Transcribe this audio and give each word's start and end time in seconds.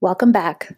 Welcome 0.00 0.30
back. 0.30 0.76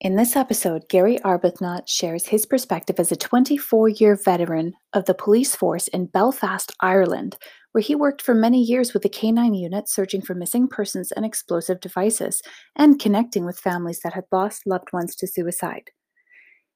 In 0.00 0.14
this 0.14 0.36
episode, 0.36 0.88
Gary 0.88 1.18
Arbuthnot 1.24 1.88
shares 1.88 2.24
his 2.26 2.46
perspective 2.46 3.00
as 3.00 3.10
a 3.10 3.16
24 3.16 3.88
year 3.88 4.14
veteran 4.14 4.74
of 4.92 5.06
the 5.06 5.14
police 5.14 5.56
force 5.56 5.88
in 5.88 6.06
Belfast, 6.06 6.70
Ireland, 6.80 7.36
where 7.72 7.82
he 7.82 7.96
worked 7.96 8.22
for 8.22 8.36
many 8.36 8.62
years 8.62 8.94
with 8.94 9.02
the 9.02 9.08
K9 9.08 9.60
unit 9.60 9.88
searching 9.88 10.22
for 10.22 10.36
missing 10.36 10.68
persons 10.68 11.10
and 11.10 11.24
explosive 11.24 11.80
devices 11.80 12.40
and 12.76 13.00
connecting 13.00 13.44
with 13.44 13.58
families 13.58 14.02
that 14.04 14.12
had 14.12 14.26
lost 14.30 14.68
loved 14.68 14.92
ones 14.92 15.16
to 15.16 15.26
suicide. 15.26 15.90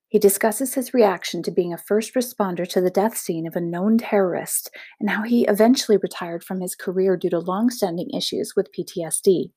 He 0.09 0.19
discusses 0.19 0.75
his 0.75 0.93
reaction 0.93 1.45
to 1.45 1.53
being 1.53 1.73
a 1.73 1.79
first 1.79 2.13
responder 2.15 2.69
to 2.71 2.81
the 2.81 2.91
death 2.91 3.17
scene 3.17 3.47
of 3.47 3.55
a 3.55 3.61
known 3.61 3.99
terrorist 3.99 4.69
and 4.99 5.11
how 5.11 5.23
he 5.23 5.47
eventually 5.47 5.97
retired 5.97 6.43
from 6.43 6.61
his 6.61 6.75
career 6.75 7.17
due 7.17 7.31
to 7.31 7.39
long 7.39 7.71
standing 7.71 8.11
issues 8.11 8.55
with 8.57 8.73
PTSD. 8.77 9.53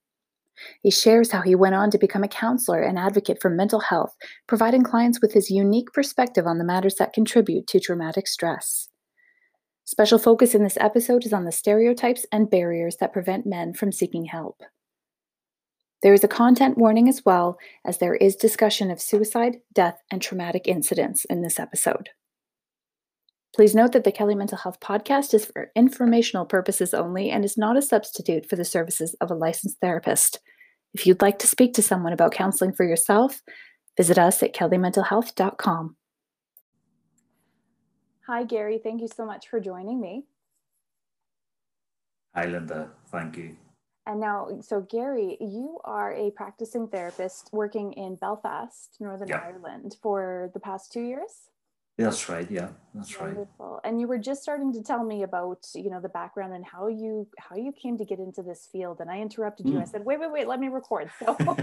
He 0.82 0.90
shares 0.90 1.30
how 1.30 1.42
he 1.42 1.54
went 1.54 1.74
on 1.74 1.90
to 1.90 1.98
become 1.98 2.22
a 2.22 2.28
counselor 2.28 2.82
and 2.82 2.98
advocate 2.98 3.40
for 3.40 3.50
mental 3.50 3.80
health, 3.80 4.14
providing 4.46 4.82
clients 4.82 5.20
with 5.20 5.32
his 5.32 5.50
unique 5.50 5.92
perspective 5.92 6.46
on 6.46 6.58
the 6.58 6.64
matters 6.64 6.96
that 6.96 7.12
contribute 7.12 7.66
to 7.68 7.80
traumatic 7.80 8.26
stress. 8.26 8.88
Special 9.84 10.18
focus 10.18 10.54
in 10.54 10.64
this 10.64 10.78
episode 10.80 11.24
is 11.24 11.32
on 11.32 11.44
the 11.44 11.52
stereotypes 11.52 12.26
and 12.32 12.50
barriers 12.50 12.96
that 12.96 13.12
prevent 13.12 13.46
men 13.46 13.72
from 13.72 13.92
seeking 13.92 14.24
help. 14.24 14.60
There 16.02 16.12
is 16.12 16.24
a 16.24 16.28
content 16.28 16.76
warning 16.76 17.08
as 17.08 17.24
well, 17.24 17.56
as 17.84 17.98
there 17.98 18.16
is 18.16 18.36
discussion 18.36 18.90
of 18.90 19.00
suicide, 19.00 19.58
death, 19.72 19.98
and 20.10 20.20
traumatic 20.20 20.66
incidents 20.66 21.24
in 21.26 21.42
this 21.42 21.58
episode. 21.58 22.10
Please 23.56 23.74
note 23.74 23.92
that 23.92 24.04
the 24.04 24.12
Kelly 24.12 24.34
Mental 24.34 24.58
Health 24.58 24.80
Podcast 24.80 25.32
is 25.32 25.46
for 25.46 25.70
informational 25.74 26.44
purposes 26.44 26.92
only 26.92 27.30
and 27.30 27.42
is 27.42 27.56
not 27.56 27.74
a 27.74 27.80
substitute 27.80 28.46
for 28.46 28.54
the 28.54 28.66
services 28.66 29.16
of 29.22 29.30
a 29.30 29.34
licensed 29.34 29.78
therapist. 29.80 30.40
If 30.92 31.06
you'd 31.06 31.22
like 31.22 31.38
to 31.38 31.46
speak 31.46 31.72
to 31.72 31.82
someone 31.82 32.12
about 32.12 32.32
counseling 32.32 32.74
for 32.74 32.84
yourself, 32.84 33.40
visit 33.96 34.18
us 34.18 34.42
at 34.42 34.54
kellymentalhealth.com. 34.54 35.96
Hi, 38.26 38.44
Gary. 38.44 38.78
Thank 38.78 39.00
you 39.00 39.08
so 39.08 39.24
much 39.24 39.48
for 39.48 39.58
joining 39.58 40.02
me. 40.02 40.26
Hi, 42.34 42.44
Linda. 42.44 42.90
Thank 43.10 43.38
you. 43.38 43.56
And 44.06 44.20
now, 44.20 44.48
so 44.60 44.82
Gary, 44.82 45.38
you 45.40 45.78
are 45.82 46.12
a 46.12 46.30
practicing 46.32 46.88
therapist 46.88 47.48
working 47.54 47.94
in 47.94 48.16
Belfast, 48.16 48.94
Northern 49.00 49.28
yeah. 49.28 49.40
Ireland 49.42 49.96
for 50.02 50.50
the 50.52 50.60
past 50.60 50.92
two 50.92 51.00
years? 51.00 51.48
That's 51.98 52.28
right. 52.28 52.50
Yeah, 52.50 52.68
that's 52.94 53.18
Wonderful. 53.18 53.46
right. 53.58 53.80
And 53.84 54.00
you 54.00 54.06
were 54.06 54.18
just 54.18 54.42
starting 54.42 54.72
to 54.74 54.82
tell 54.82 55.02
me 55.02 55.22
about, 55.22 55.66
you 55.74 55.88
know, 55.88 56.00
the 56.00 56.10
background 56.10 56.52
and 56.52 56.64
how 56.64 56.88
you 56.88 57.26
how 57.38 57.56
you 57.56 57.72
came 57.72 57.96
to 57.96 58.04
get 58.04 58.18
into 58.18 58.42
this 58.42 58.68
field. 58.70 59.00
And 59.00 59.10
I 59.10 59.20
interrupted 59.20 59.66
you. 59.66 59.74
Mm. 59.74 59.82
I 59.82 59.84
said, 59.84 60.04
wait, 60.04 60.20
wait, 60.20 60.30
wait, 60.30 60.46
let 60.46 60.60
me 60.60 60.68
record. 60.68 61.10
So, 61.18 61.36
so 61.40 61.56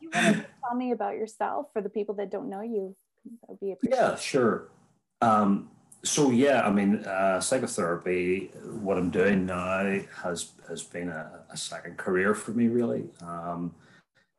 you 0.00 0.10
want 0.14 0.36
to 0.36 0.46
tell 0.64 0.76
me 0.76 0.92
about 0.92 1.14
yourself 1.14 1.66
for 1.72 1.82
the 1.82 1.88
people 1.88 2.14
that 2.16 2.30
don't 2.30 2.48
know 2.48 2.62
you, 2.62 2.94
that 3.24 3.50
would 3.50 3.60
be 3.60 3.72
appreciated. 3.72 4.02
Yeah, 4.02 4.16
sure. 4.16 4.68
Um, 5.20 5.70
so 6.04 6.30
yeah, 6.30 6.62
I 6.62 6.70
mean, 6.70 7.04
uh, 7.04 7.40
psychotherapy. 7.40 8.52
What 8.64 8.98
I'm 8.98 9.10
doing 9.10 9.46
now 9.46 10.00
has 10.22 10.52
has 10.68 10.84
been 10.84 11.08
a, 11.08 11.44
a 11.50 11.56
second 11.56 11.96
career 11.96 12.34
for 12.34 12.52
me, 12.52 12.68
really. 12.68 13.10
Um, 13.20 13.74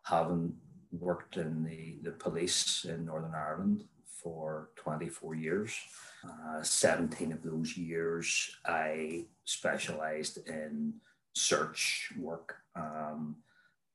having 0.03 0.55
worked 0.93 1.35
in 1.35 1.65
the 1.65 1.97
the 2.01 2.11
police 2.11 2.85
in 2.85 3.05
Northern 3.05 3.35
Ireland 3.35 3.83
for 4.23 4.69
24 4.77 5.35
years. 5.35 5.77
Uh, 6.23 6.63
17 6.63 7.33
of 7.33 7.43
those 7.43 7.75
years, 7.75 8.55
I 8.65 9.25
specialized 9.45 10.47
in 10.47 10.93
search 11.35 12.13
work. 12.17 12.55
Um, 12.75 13.35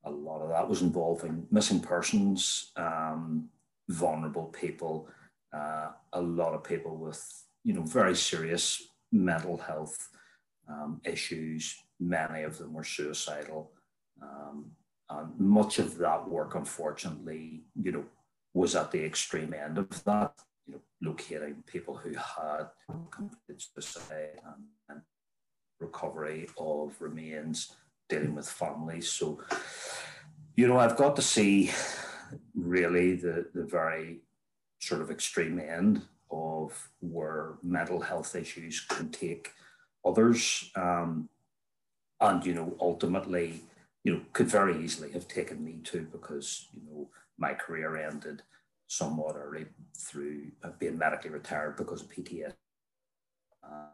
a 0.05 0.11
lot 0.11 0.41
of 0.41 0.49
that 0.49 0.69
was 0.69 0.81
involving 0.81 1.47
missing 1.51 1.79
persons, 1.79 2.71
um, 2.77 3.49
vulnerable 3.89 4.45
people, 4.45 5.09
uh, 5.53 5.89
a 6.13 6.21
lot 6.21 6.53
of 6.53 6.63
people 6.63 6.95
with 6.95 7.21
you 7.63 7.73
know, 7.73 7.83
very 7.83 8.15
serious 8.15 8.81
mental 9.11 9.57
health 9.57 10.09
um, 10.69 11.01
issues. 11.05 11.75
Many 11.99 12.43
of 12.43 12.57
them 12.57 12.73
were 12.73 12.83
suicidal. 12.83 13.71
Um, 14.21 14.71
and 15.09 15.39
much 15.39 15.79
of 15.79 15.97
that 15.97 16.27
work, 16.27 16.55
unfortunately, 16.55 17.63
you 17.81 17.91
know, 17.91 18.05
was 18.59 18.75
at 18.75 18.91
the 18.91 19.05
extreme 19.05 19.53
end 19.53 19.77
of 19.77 20.03
that, 20.03 20.33
you 20.67 20.73
know, 20.73 20.81
locating 21.01 21.63
people 21.65 21.95
who 21.95 22.13
had 22.13 22.67
committed 23.09 23.57
suicide 23.57 24.37
and, 24.45 24.63
and 24.89 25.01
recovery 25.79 26.45
of 26.57 26.93
remains, 26.99 27.71
dealing 28.09 28.35
with 28.35 28.49
families. 28.49 29.09
So, 29.09 29.39
you 30.57 30.67
know, 30.67 30.77
I've 30.77 30.97
got 30.97 31.15
to 31.15 31.21
see 31.21 31.71
really 32.53 33.15
the, 33.15 33.45
the 33.53 33.63
very 33.63 34.19
sort 34.81 35.01
of 35.01 35.09
extreme 35.09 35.57
end 35.57 36.01
of 36.29 36.89
where 36.99 37.53
mental 37.63 38.01
health 38.01 38.35
issues 38.35 38.81
can 38.81 39.09
take 39.09 39.53
others. 40.03 40.69
Um, 40.75 41.29
and, 42.19 42.45
you 42.45 42.53
know, 42.53 42.75
ultimately, 42.81 43.61
you 44.03 44.13
know, 44.13 44.21
could 44.33 44.47
very 44.47 44.83
easily 44.83 45.11
have 45.11 45.29
taken 45.29 45.63
me 45.63 45.79
too 45.81 46.05
because, 46.11 46.67
you 46.73 46.81
know, 46.85 47.09
my 47.39 47.53
career 47.53 47.97
ended 47.97 48.43
somewhat 48.87 49.35
early 49.35 49.65
through 49.97 50.51
being 50.79 50.97
medically 50.97 51.29
retired 51.29 51.77
because 51.77 52.01
of 52.01 52.09
PTSD, 52.09 52.53
uh, 53.63 53.87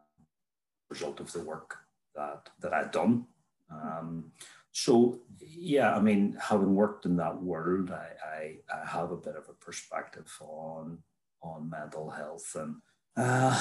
result 0.89 1.19
of 1.19 1.31
the 1.31 1.41
work 1.41 1.77
that, 2.15 2.49
that 2.61 2.73
I'd 2.73 2.91
done. 2.91 3.25
Um, 3.71 4.31
so 4.71 5.19
yeah, 5.39 5.95
I 5.95 6.01
mean, 6.01 6.37
having 6.41 6.75
worked 6.75 7.05
in 7.05 7.15
that 7.17 7.41
world, 7.41 7.91
I, 7.91 8.09
I, 8.25 8.55
I 8.73 8.85
have 8.85 9.11
a 9.11 9.17
bit 9.17 9.35
of 9.35 9.47
a 9.49 9.53
perspective 9.53 10.31
on 10.41 10.99
on 11.45 11.69
mental 11.69 12.09
health 12.09 12.55
and 12.55 12.75
uh, 13.17 13.57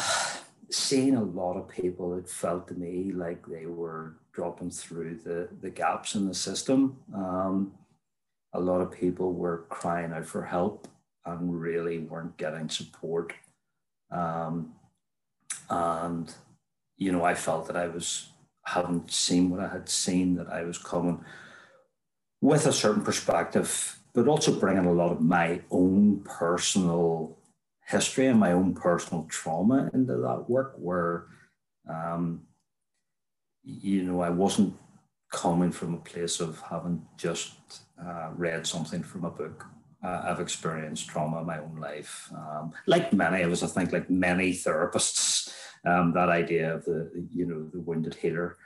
seeing 0.70 1.16
a 1.16 1.22
lot 1.22 1.56
of 1.56 1.68
people 1.68 2.16
it 2.16 2.28
felt 2.28 2.66
to 2.68 2.74
me 2.74 3.12
like 3.12 3.46
they 3.46 3.66
were 3.66 4.16
dropping 4.32 4.70
through 4.70 5.16
the, 5.16 5.48
the 5.60 5.70
gaps 5.70 6.14
in 6.14 6.26
the 6.26 6.34
system 6.34 6.96
um, 7.14 7.72
a 8.54 8.60
lot 8.60 8.80
of 8.80 8.90
people 8.90 9.32
were 9.32 9.66
crying 9.68 10.12
out 10.12 10.24
for 10.24 10.44
help 10.44 10.88
and 11.26 11.60
really 11.60 11.98
weren't 11.98 12.36
getting 12.36 12.68
support. 12.68 13.34
Um, 14.10 14.74
and 15.70 16.34
you 16.96 17.12
know 17.12 17.24
i 17.24 17.34
felt 17.34 17.66
that 17.66 17.76
i 17.76 17.88
was 17.88 18.28
hadn't 18.64 19.10
seen 19.10 19.50
what 19.50 19.60
i 19.60 19.68
had 19.68 19.88
seen 19.88 20.36
that 20.36 20.48
i 20.48 20.62
was 20.62 20.78
coming 20.78 21.24
with 22.40 22.66
a 22.66 22.72
certain 22.72 23.02
perspective 23.02 23.98
but 24.12 24.28
also 24.28 24.52
bringing 24.52 24.86
a 24.86 24.92
lot 24.92 25.10
of 25.10 25.20
my 25.20 25.60
own 25.70 26.20
personal 26.20 27.36
history 27.86 28.26
and 28.26 28.38
my 28.38 28.52
own 28.52 28.74
personal 28.74 29.26
trauma 29.28 29.90
into 29.92 30.16
that 30.16 30.48
work 30.48 30.74
where 30.78 31.26
um, 31.88 32.42
you 33.62 34.02
know 34.02 34.20
i 34.20 34.30
wasn't 34.30 34.74
coming 35.34 35.72
from 35.72 35.94
a 35.94 35.98
place 35.98 36.40
of 36.40 36.60
having 36.60 37.04
just 37.16 37.56
uh, 38.00 38.30
read 38.36 38.66
something 38.66 39.02
from 39.02 39.24
a 39.24 39.30
book 39.30 39.66
uh, 40.04 40.22
i've 40.26 40.40
experienced 40.40 41.08
trauma 41.08 41.40
in 41.40 41.46
my 41.46 41.58
own 41.58 41.76
life 41.80 42.30
um, 42.36 42.72
like 42.86 43.12
many 43.12 43.42
of 43.42 43.50
us 43.50 43.62
i 43.62 43.66
think 43.66 43.92
like 43.92 44.08
many 44.08 44.52
therapists 44.52 45.52
um, 45.84 46.12
that 46.12 46.28
idea 46.28 46.74
of 46.74 46.84
the 46.84 47.10
you 47.32 47.46
know 47.46 47.64
the 47.72 47.80
wounded 47.80 48.14
healer 48.14 48.56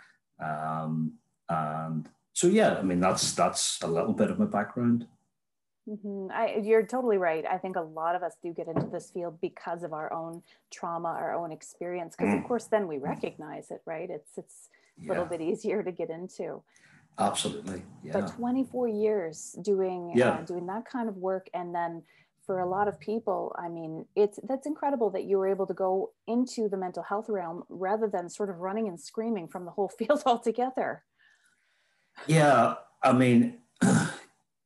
um, 0.40 1.12
and 1.48 2.08
so 2.34 2.46
yeah 2.46 2.76
i 2.78 2.82
mean 2.82 3.00
that's 3.00 3.32
that's 3.32 3.80
a 3.82 3.86
little 3.86 4.12
bit 4.12 4.30
of 4.30 4.38
my 4.38 4.44
background 4.46 5.06
Mm-hmm. 5.88 6.26
I, 6.32 6.60
you're 6.62 6.84
totally 6.84 7.16
right. 7.16 7.44
I 7.50 7.56
think 7.56 7.76
a 7.76 7.80
lot 7.80 8.14
of 8.14 8.22
us 8.22 8.36
do 8.42 8.52
get 8.52 8.68
into 8.68 8.86
this 8.92 9.10
field 9.10 9.40
because 9.40 9.82
of 9.82 9.94
our 9.94 10.12
own 10.12 10.42
trauma, 10.70 11.08
our 11.08 11.34
own 11.34 11.50
experience. 11.50 12.14
Because 12.14 12.34
mm. 12.34 12.38
of 12.38 12.44
course, 12.46 12.64
then 12.64 12.86
we 12.86 12.98
recognize 12.98 13.70
it, 13.70 13.80
right? 13.86 14.10
It's 14.10 14.36
it's 14.36 14.68
yeah. 15.00 15.08
little 15.08 15.24
bit 15.24 15.40
easier 15.40 15.82
to 15.82 15.92
get 15.92 16.10
into. 16.10 16.62
Absolutely. 17.18 17.82
Yeah. 18.04 18.12
But 18.12 18.36
24 18.36 18.88
years 18.88 19.56
doing 19.62 20.12
uh, 20.14 20.18
yeah. 20.18 20.30
uh, 20.30 20.42
doing 20.42 20.66
that 20.66 20.84
kind 20.84 21.08
of 21.08 21.16
work, 21.16 21.48
and 21.52 21.74
then 21.74 22.02
for 22.46 22.60
a 22.60 22.66
lot 22.66 22.88
of 22.88 22.98
people, 23.00 23.54
I 23.58 23.68
mean, 23.68 24.06
it's 24.14 24.38
that's 24.48 24.66
incredible 24.66 25.10
that 25.10 25.24
you 25.24 25.38
were 25.38 25.48
able 25.48 25.66
to 25.66 25.74
go 25.74 26.12
into 26.26 26.68
the 26.68 26.76
mental 26.76 27.02
health 27.02 27.28
realm 27.28 27.64
rather 27.68 28.08
than 28.08 28.28
sort 28.28 28.50
of 28.50 28.60
running 28.60 28.88
and 28.88 29.00
screaming 29.00 29.48
from 29.48 29.64
the 29.64 29.70
whole 29.70 29.88
field 29.98 30.22
altogether. 30.26 31.02
Yeah, 32.26 32.74
I 33.02 33.12
mean 33.12 33.58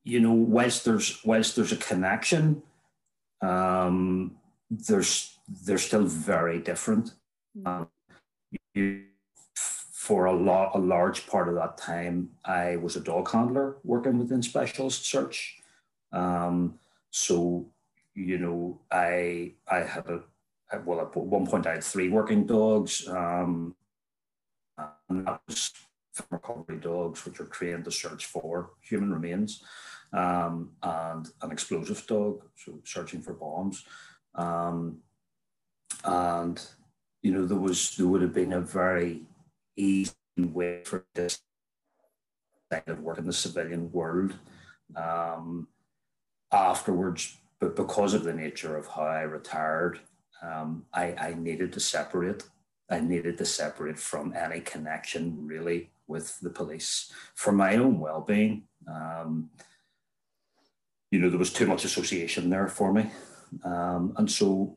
you 0.05 0.21
know, 0.21 0.33
whilst 0.33 0.85
there's 0.85 1.25
whilst 1.25 1.57
there's 1.57 1.73
a 1.73 1.77
connection, 1.77 2.63
um, 3.41 4.37
there's 4.71 5.39
they're 5.65 5.79
still 5.79 6.05
very 6.05 6.59
different. 6.59 7.13
Mm. 7.57 7.67
Um, 7.67 7.89
you, 8.75 9.05
for 10.13 10.27
a 10.27 10.33
lot, 10.35 10.73
a 10.75 10.79
large 10.79 11.27
part 11.27 11.49
of 11.49 11.55
that 11.55 11.79
time, 11.79 12.29
I 12.45 12.77
was 12.77 12.97
a 12.97 13.01
dog 13.01 13.31
handler 13.31 13.77
working 13.83 14.19
within 14.19 14.43
specialist 14.43 15.07
search. 15.07 15.57
Um, 16.13 16.75
so, 17.11 17.65
you 18.15 18.37
know, 18.37 18.83
I 18.91 19.55
I 19.67 19.79
had 19.79 20.07
a 20.09 20.21
well 20.85 21.01
at 21.01 21.17
one 21.17 21.47
point 21.47 21.67
I 21.67 21.77
had 21.77 21.85
three 21.85 22.11
working 22.11 22.45
dogs, 22.45 23.09
um, 23.09 23.75
and 25.09 25.27
that 25.27 25.41
was 25.49 25.73
recovery 26.31 26.77
dogs, 26.77 27.25
which 27.25 27.41
are 27.41 27.47
trained 27.47 27.87
to 27.87 27.91
search 27.91 28.27
for 28.27 28.73
human 28.83 29.15
remains, 29.15 29.65
um, 30.13 30.73
and 30.83 31.27
an 31.41 31.51
explosive 31.51 32.07
dog, 32.07 32.43
so 32.55 32.81
searching 32.85 33.23
for 33.23 33.33
bombs. 33.33 33.87
Um, 34.35 34.99
and 36.05 36.61
you 37.23 37.33
know 37.33 37.47
there 37.47 37.57
was 37.57 37.97
there 37.97 38.09
would 38.09 38.21
have 38.21 38.35
been 38.35 38.53
a 38.53 38.61
very 38.61 39.23
easy 39.77 40.13
way 40.37 40.83
for 40.85 41.05
this 41.15 41.41
kind 42.71 42.83
of 42.87 43.01
work 43.01 43.19
in 43.19 43.27
the 43.27 43.33
civilian 43.33 43.93
world 43.93 44.35
um, 44.97 45.69
afterwards, 46.51 47.39
but 47.61 47.77
because 47.77 48.15
of 48.15 48.25
the 48.25 48.33
nature 48.33 48.77
of 48.77 48.87
how 48.89 49.03
I 49.03 49.23
retired, 49.23 50.01
um, 50.43 50.85
I, 50.93 51.15
I 51.19 51.35
needed 51.35 51.73
to 51.75 51.81
separate. 51.81 52.45
I 52.91 53.01
needed 53.01 53.39
to 53.39 53.45
separate 53.45 53.99
from 53.99 54.35
any 54.35 54.61
connection 54.61 55.47
really 55.47 55.91
with 56.07 56.39
the 56.41 56.51
police 56.51 57.13
for 57.35 57.53
my 57.53 57.77
own 57.77 58.01
well-being. 58.01 58.65
Um, 58.87 59.51
you 61.11 61.19
know, 61.19 61.31
there 61.31 61.39
was 61.39 61.53
too 61.53 61.67
much 61.67 61.85
association 61.85 62.51
there 62.51 62.69
for 62.69 62.93
me, 62.93 63.11
um, 63.65 64.15
and 64.17 64.31
so 64.31 64.77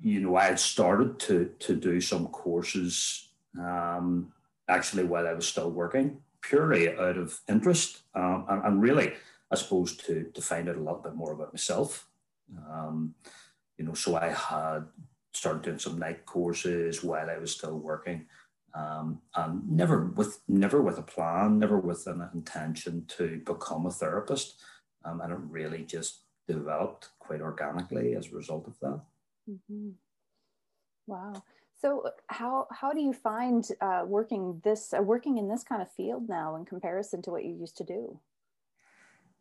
you 0.00 0.20
know, 0.20 0.36
I 0.36 0.44
had 0.46 0.60
started 0.60 1.18
to 1.20 1.50
to 1.60 1.76
do 1.76 2.00
some 2.00 2.26
courses 2.28 3.31
um, 3.58 4.32
actually 4.68 5.04
while 5.04 5.26
I 5.26 5.34
was 5.34 5.46
still 5.46 5.70
working, 5.70 6.18
purely 6.40 6.96
out 6.96 7.16
of 7.16 7.40
interest, 7.48 8.02
um, 8.14 8.46
and, 8.48 8.64
and, 8.64 8.82
really, 8.82 9.12
I 9.50 9.56
suppose, 9.56 9.96
to 9.98 10.24
to 10.34 10.42
find 10.42 10.68
out 10.68 10.76
a 10.76 10.80
little 10.80 11.02
bit 11.02 11.14
more 11.14 11.32
about 11.32 11.52
myself. 11.52 12.08
Um, 12.70 13.14
you 13.78 13.84
know, 13.84 13.94
so 13.94 14.16
I 14.16 14.28
had 14.28 14.84
started 15.34 15.62
doing 15.62 15.78
some 15.78 15.98
night 15.98 16.26
courses 16.26 17.02
while 17.02 17.30
I 17.30 17.38
was 17.38 17.52
still 17.52 17.78
working, 17.78 18.26
um, 18.74 19.20
and 19.34 19.70
never 19.70 20.06
with 20.06 20.40
never 20.48 20.80
with 20.82 20.98
a 20.98 21.02
plan, 21.02 21.58
never 21.58 21.78
with 21.78 22.06
an 22.06 22.28
intention 22.34 23.04
to 23.16 23.40
become 23.44 23.86
a 23.86 23.90
therapist, 23.90 24.60
um, 25.04 25.20
and 25.20 25.32
it 25.32 25.38
really 25.48 25.84
just 25.84 26.20
developed 26.48 27.10
quite 27.18 27.40
organically 27.40 28.14
as 28.14 28.28
a 28.28 28.36
result 28.36 28.66
of 28.66 28.78
that. 28.80 29.00
Mm-hmm. 29.48 29.90
Wow. 31.06 31.42
So 31.82 32.10
how 32.28 32.68
how 32.70 32.92
do 32.92 33.00
you 33.00 33.12
find 33.12 33.66
uh, 33.80 34.04
working 34.06 34.60
this 34.62 34.94
uh, 34.94 35.02
working 35.02 35.36
in 35.38 35.48
this 35.48 35.64
kind 35.64 35.82
of 35.82 35.90
field 35.90 36.28
now 36.28 36.54
in 36.54 36.64
comparison 36.64 37.22
to 37.22 37.32
what 37.32 37.44
you 37.44 37.54
used 37.54 37.76
to 37.78 37.84
do? 37.84 38.20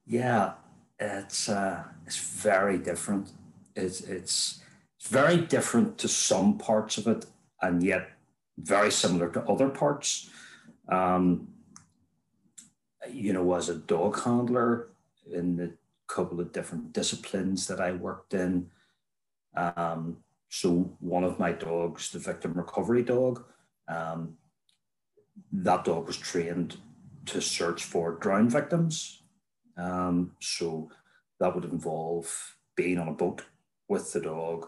Yeah, 0.08 0.54
it's 1.00 1.48
uh, 1.50 1.84
it's 2.08 2.18
very 2.18 2.80
different. 2.80 3.32
It's 3.76 4.02
it's 4.02 4.64
it's 4.98 5.08
very 5.08 5.38
different 5.38 6.00
to 6.00 6.08
some 6.08 6.58
parts 6.58 6.98
of 6.98 7.06
it, 7.06 7.28
and 7.62 7.84
yet 7.84 8.10
very 8.58 8.92
similar 8.92 9.30
to 9.30 9.44
other 9.44 9.70
parts. 9.70 10.32
Um, 10.90 11.48
you 13.08 13.34
know, 13.34 13.54
as 13.54 13.70
a 13.70 13.76
dog 13.76 14.20
handler 14.20 14.88
in 15.32 15.58
the 15.58 15.74
couple 16.08 16.40
of 16.40 16.52
different 16.52 16.92
disciplines 16.92 17.68
that 17.68 17.80
I 17.80 17.92
worked 17.92 18.34
in, 18.34 18.72
um, 19.56 20.18
so 20.54 20.98
one 21.00 21.24
of 21.24 21.40
my 21.40 21.54
dogs, 21.54 22.12
the 22.12 22.20
victim 22.20 22.52
recovery 22.54 23.04
dog, 23.04 23.42
um, 23.88 24.34
that 25.54 25.86
dog 25.86 26.08
was 26.08 26.18
trained 26.18 26.76
to 27.28 27.42
search 27.42 27.86
for 27.86 28.18
drowned 28.20 28.52
victims. 28.52 29.24
Um, 29.78 30.32
so 30.42 30.92
that 31.40 31.56
would 31.56 31.64
involve 31.64 32.58
being 32.76 33.00
on 33.00 33.08
a 33.08 33.14
boat 33.14 33.46
with 33.88 34.12
the 34.12 34.20
dog, 34.20 34.68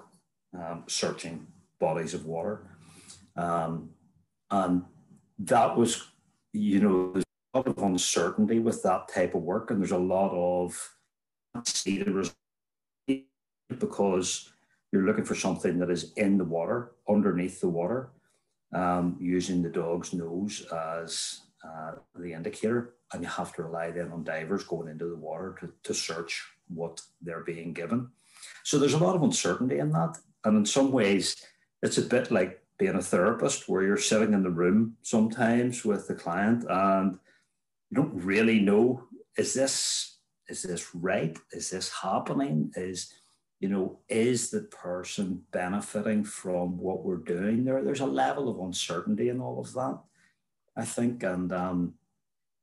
um, 0.57 0.85
searching 0.87 1.47
bodies 1.81 2.13
of 2.13 2.25
water. 2.25 2.65
Um, 3.35 3.89
and 4.49 4.83
that 5.39 5.75
was, 5.75 6.01
you 6.53 6.79
know, 6.79 7.11
there's 7.11 7.25
a 7.53 7.57
lot 7.57 7.67
of 7.67 7.77
uncertainty 7.79 8.59
with 8.59 8.81
that 8.83 9.09
type 9.13 9.35
of 9.35 9.41
work, 9.41 9.69
and 9.69 9.81
there's 9.81 9.91
a 9.91 9.97
lot 9.97 10.31
of 10.31 10.95
see 11.65 12.01
the 12.01 12.11
result 12.13 12.35
because 13.69 14.52
you're 14.93 15.05
looking 15.07 15.25
for 15.25 15.33
something 15.33 15.79
that 15.79 15.89
is 15.89 16.13
in 16.17 16.37
the 16.37 16.43
water, 16.43 16.91
underneath 17.09 17.59
the 17.59 17.67
water, 17.67 18.11
um, 18.75 19.17
using 19.19 19.63
the 19.63 19.69
dog's 19.69 20.13
nose 20.13 20.65
as 20.71 21.41
uh, 21.67 21.93
the 22.15 22.31
indicator. 22.31 22.93
And 23.11 23.23
you 23.23 23.27
have 23.27 23.53
to 23.55 23.63
rely 23.63 23.89
then 23.89 24.11
on 24.11 24.23
divers 24.23 24.63
going 24.63 24.87
into 24.87 25.05
the 25.05 25.15
water 25.15 25.55
to, 25.61 25.73
to 25.81 25.93
search 25.95 26.43
what 26.67 27.01
they're 27.23 27.43
being 27.43 27.73
given. 27.73 28.09
So 28.63 28.77
there's 28.77 28.93
a 28.93 29.03
lot 29.03 29.15
of 29.15 29.23
uncertainty 29.23 29.79
in 29.79 29.91
that. 29.93 30.19
And 30.45 30.57
in 30.57 30.65
some 30.65 30.91
ways, 30.91 31.43
it's 31.81 31.97
a 31.97 32.03
bit 32.03 32.29
like 32.29 32.61
being 32.77 32.95
a 32.95 33.01
therapist 33.01 33.67
where 33.67 33.81
you're 33.81 33.97
sitting 33.97 34.33
in 34.33 34.43
the 34.43 34.49
room 34.49 34.95
sometimes 35.01 35.83
with 35.83 36.07
the 36.07 36.15
client 36.15 36.65
and 36.69 37.17
you 37.89 37.97
don't 37.97 38.13
really 38.13 38.59
know 38.59 39.03
is 39.37 39.53
this 39.53 40.17
is 40.49 40.63
this 40.63 40.93
right 40.95 41.37
is 41.51 41.69
this 41.69 41.89
happening 41.89 42.71
is 42.75 43.13
you 43.63 43.69
know, 43.69 43.97
is 44.09 44.49
the 44.49 44.59
person 44.59 45.41
benefiting 45.51 46.25
from 46.25 46.77
what 46.77 47.05
we're 47.05 47.15
doing? 47.15 47.63
There, 47.63 47.81
there's 47.81 48.01
a 48.01 48.05
level 48.05 48.49
of 48.49 48.59
uncertainty 48.59 49.29
in 49.29 49.39
all 49.39 49.57
of 49.57 49.71
that, 49.71 49.99
I 50.75 50.83
think. 50.83 51.23
And 51.23 51.49
um, 51.53 51.93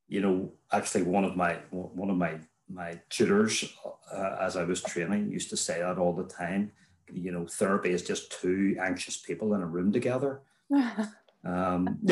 you 0.09 0.21
know, 0.21 0.53
actually, 0.71 1.05
one 1.05 1.25
of 1.25 1.37
my 1.37 1.55
one 1.71 2.11
of 2.11 2.19
my 2.19 2.35
my 2.69 3.01
tutors, 3.09 3.65
uh, 4.13 4.37
as 4.43 4.59
I 4.59 4.65
was 4.65 4.83
training, 4.83 5.33
used 5.33 5.49
to 5.49 5.57
say 5.57 5.79
that 5.79 5.97
all 5.97 6.13
the 6.13 6.29
time. 6.29 6.71
You 7.11 7.33
know, 7.33 7.47
therapy 7.47 7.93
is 7.93 8.03
just 8.03 8.39
two 8.39 8.77
anxious 8.79 9.17
people 9.17 9.55
in 9.55 9.63
a 9.63 9.67
room 9.67 9.93
together. 9.93 10.43
um, 11.47 11.99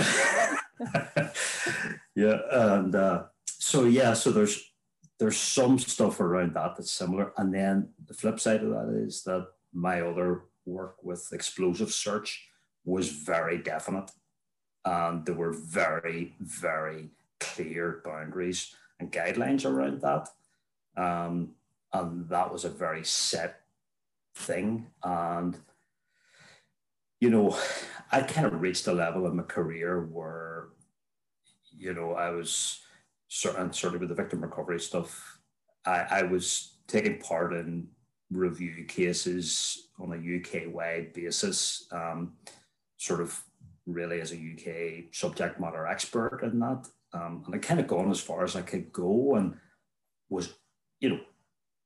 yeah, 2.15 2.39
and 2.51 2.95
uh, 2.95 3.25
so 3.45 3.85
yeah, 3.85 4.15
so 4.15 4.31
there's 4.31 4.73
there's 5.19 5.37
some 5.37 5.79
stuff 5.79 6.21
around 6.21 6.55
that 6.55 6.77
that's 6.77 6.91
similar. 6.91 7.33
And 7.37 7.53
then 7.53 7.89
the 8.07 8.15
flip 8.15 8.39
side 8.39 8.63
of 8.63 8.71
that 8.71 8.89
is 9.05 9.23
that 9.25 9.49
my 9.73 10.01
other 10.01 10.45
work 10.65 11.03
with 11.03 11.33
explosive 11.33 11.93
search 11.93 12.49
was 12.85 13.09
very 13.11 13.59
definite. 13.59 14.11
And 14.85 15.27
there 15.27 15.35
were 15.35 15.53
very, 15.53 16.35
very 16.41 17.11
clear 17.41 18.01
boundaries 18.05 18.75
and 19.01 19.13
guidelines 19.13 19.65
around 19.65 20.01
that. 20.03 20.29
Um, 20.97 21.51
and 21.93 22.29
that 22.29 22.53
was 22.53 22.65
a 22.65 22.71
very 22.71 23.05
set 23.05 23.61
thing. 24.35 24.87
And, 25.03 25.57
you 27.21 27.31
know, 27.31 27.59
I 28.13 28.23
kind 28.23 28.47
of 28.47 28.61
reached 28.61 28.87
a 28.87 28.93
level 28.93 29.27
in 29.27 29.37
my 29.37 29.43
career 29.43 30.05
where, 30.05 30.69
you 31.77 31.93
know, 31.93 32.13
I 32.13 32.31
was 32.31 32.81
and 33.57 33.75
certainly 33.75 33.99
with 33.99 34.09
the 34.09 34.15
victim 34.15 34.41
recovery 34.41 34.81
stuff, 34.81 35.39
I, 35.85 36.07
I 36.11 36.23
was 36.23 36.79
taking 36.87 37.19
part 37.19 37.53
in 37.53 37.89
review 38.31 38.85
cases 38.85 39.89
on 39.99 40.13
a 40.13 40.17
UK 40.17 40.73
wide 40.73 41.13
basis, 41.13 41.87
um, 41.93 42.35
sort 42.97 43.21
of 43.21 43.43
really 43.87 44.21
as 44.21 44.33
a 44.33 44.37
UK 44.37 45.15
subject 45.15 45.61
matter 45.61 45.87
expert 45.87 46.41
in 46.43 46.59
that. 46.61 46.87
Um, 47.13 47.43
and 47.47 47.55
I 47.55 47.59
kind 47.59 47.81
of 47.81 47.87
gone 47.87 48.11
as 48.11 48.21
far 48.21 48.45
as 48.45 48.55
I 48.55 48.63
could 48.63 48.93
go 48.93 49.37
and 49.37 49.57
was, 50.29 50.55
you 51.01 51.11
know, 51.11 51.21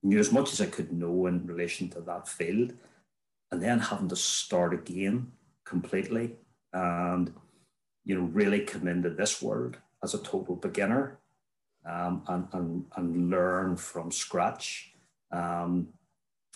knew 0.02 0.18
as 0.18 0.32
much 0.32 0.52
as 0.52 0.60
I 0.60 0.66
could 0.66 0.92
know 0.92 1.26
in 1.26 1.46
relation 1.46 1.88
to 1.90 2.00
that 2.00 2.26
field. 2.26 2.72
And 3.52 3.62
then 3.62 3.78
having 3.78 4.08
to 4.08 4.16
start 4.16 4.74
again 4.74 5.30
completely 5.64 6.36
and, 6.72 7.32
you 8.04 8.16
know, 8.16 8.26
really 8.26 8.60
come 8.60 8.88
into 8.88 9.10
this 9.10 9.40
world 9.40 9.78
as 10.02 10.14
a 10.14 10.18
total 10.18 10.56
beginner 10.56 11.18
um, 11.84 12.22
and, 12.28 12.48
and, 12.52 12.84
and 12.96 13.30
learn 13.30 13.76
from 13.76 14.10
scratch 14.10 14.92
um, 15.30 15.88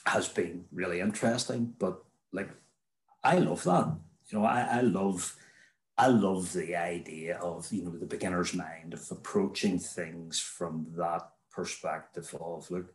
has 0.06 0.28
been 0.28 0.64
really 0.72 1.00
interesting. 1.00 1.74
But 1.78 2.02
like, 2.32 2.50
I 3.24 3.38
love 3.38 3.64
that. 3.64 3.96
You 4.28 4.38
know, 4.38 4.44
I, 4.44 4.60
I 4.60 4.80
love, 4.80 5.36
I 5.98 6.08
love 6.08 6.52
the 6.52 6.76
idea 6.76 7.38
of 7.38 7.72
you 7.72 7.84
know 7.84 7.96
the 7.96 8.06
beginner's 8.06 8.54
mind 8.54 8.92
of 8.92 9.06
approaching 9.10 9.78
things 9.78 10.40
from 10.40 10.86
that 10.96 11.28
perspective 11.50 12.34
of 12.40 12.70
look, 12.70 12.92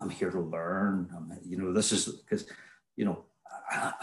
I'm 0.00 0.10
here 0.10 0.30
to 0.30 0.40
learn. 0.40 1.08
I'm, 1.16 1.38
you 1.44 1.56
know, 1.56 1.72
this 1.72 1.92
is 1.92 2.06
because 2.06 2.46
you 2.96 3.04
know 3.04 3.24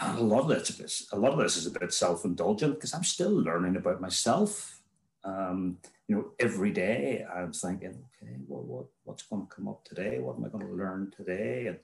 a 0.00 0.20
lot 0.20 0.40
of 0.40 0.48
this, 0.48 1.08
a 1.12 1.18
lot 1.18 1.32
of 1.32 1.38
this 1.38 1.56
is 1.56 1.66
a 1.66 1.78
bit 1.78 1.92
self-indulgent 1.92 2.74
because 2.74 2.94
I'm 2.94 3.04
still 3.04 3.30
learning 3.30 3.76
about 3.76 4.00
myself. 4.00 4.80
Um, 5.24 5.78
you 6.12 6.18
know, 6.18 6.32
every 6.38 6.70
day 6.72 7.24
I'm 7.34 7.54
thinking, 7.54 8.04
okay, 8.22 8.34
well, 8.46 8.62
what, 8.62 8.84
what's 9.04 9.22
going 9.22 9.46
to 9.46 9.54
come 9.54 9.66
up 9.66 9.82
today? 9.82 10.18
What 10.18 10.36
am 10.36 10.44
I 10.44 10.48
going 10.48 10.66
to 10.66 10.74
learn 10.74 11.10
today? 11.16 11.68
And, 11.68 11.78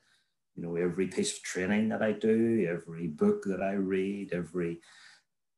you 0.54 0.62
know, 0.62 0.76
every 0.76 1.06
piece 1.06 1.34
of 1.34 1.42
training 1.42 1.88
that 1.88 2.02
I 2.02 2.12
do, 2.12 2.68
every 2.70 3.06
book 3.06 3.44
that 3.44 3.62
I 3.62 3.72
read, 3.72 4.34
every 4.34 4.80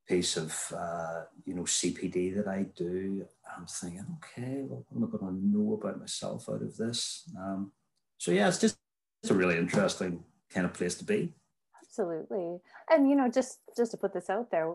piece 0.09 0.37
of, 0.37 0.57
uh, 0.73 1.23
you 1.45 1.55
know, 1.55 1.63
CPD 1.63 2.37
that 2.37 2.47
I 2.47 2.67
do, 2.77 3.27
I'm 3.57 3.67
thinking, 3.67 4.07
okay, 4.19 4.63
well, 4.63 4.87
what 4.89 4.97
am 4.97 5.13
I 5.13 5.19
going 5.19 5.41
to 5.41 5.49
know 5.49 5.75
about 5.75 5.99
myself 5.99 6.49
out 6.49 6.63
of 6.63 6.77
this? 6.77 7.29
Um, 7.37 7.73
so, 8.19 8.31
yeah, 8.31 8.47
it's 8.47 8.61
just 8.61 8.77
it's 9.25 9.33
a 9.33 9.35
really 9.35 9.59
interesting 9.59 10.23
kind 10.55 10.65
of 10.65 10.75
place 10.75 10.95
to 10.95 11.05
be. 11.05 11.35
Absolutely. 11.83 12.59
And, 12.89 13.11
you 13.11 13.17
know, 13.17 13.29
just, 13.29 13.59
just 13.77 13.91
to 13.91 13.97
put 13.97 14.15
this 14.15 14.31
out 14.31 14.53
there, 14.53 14.75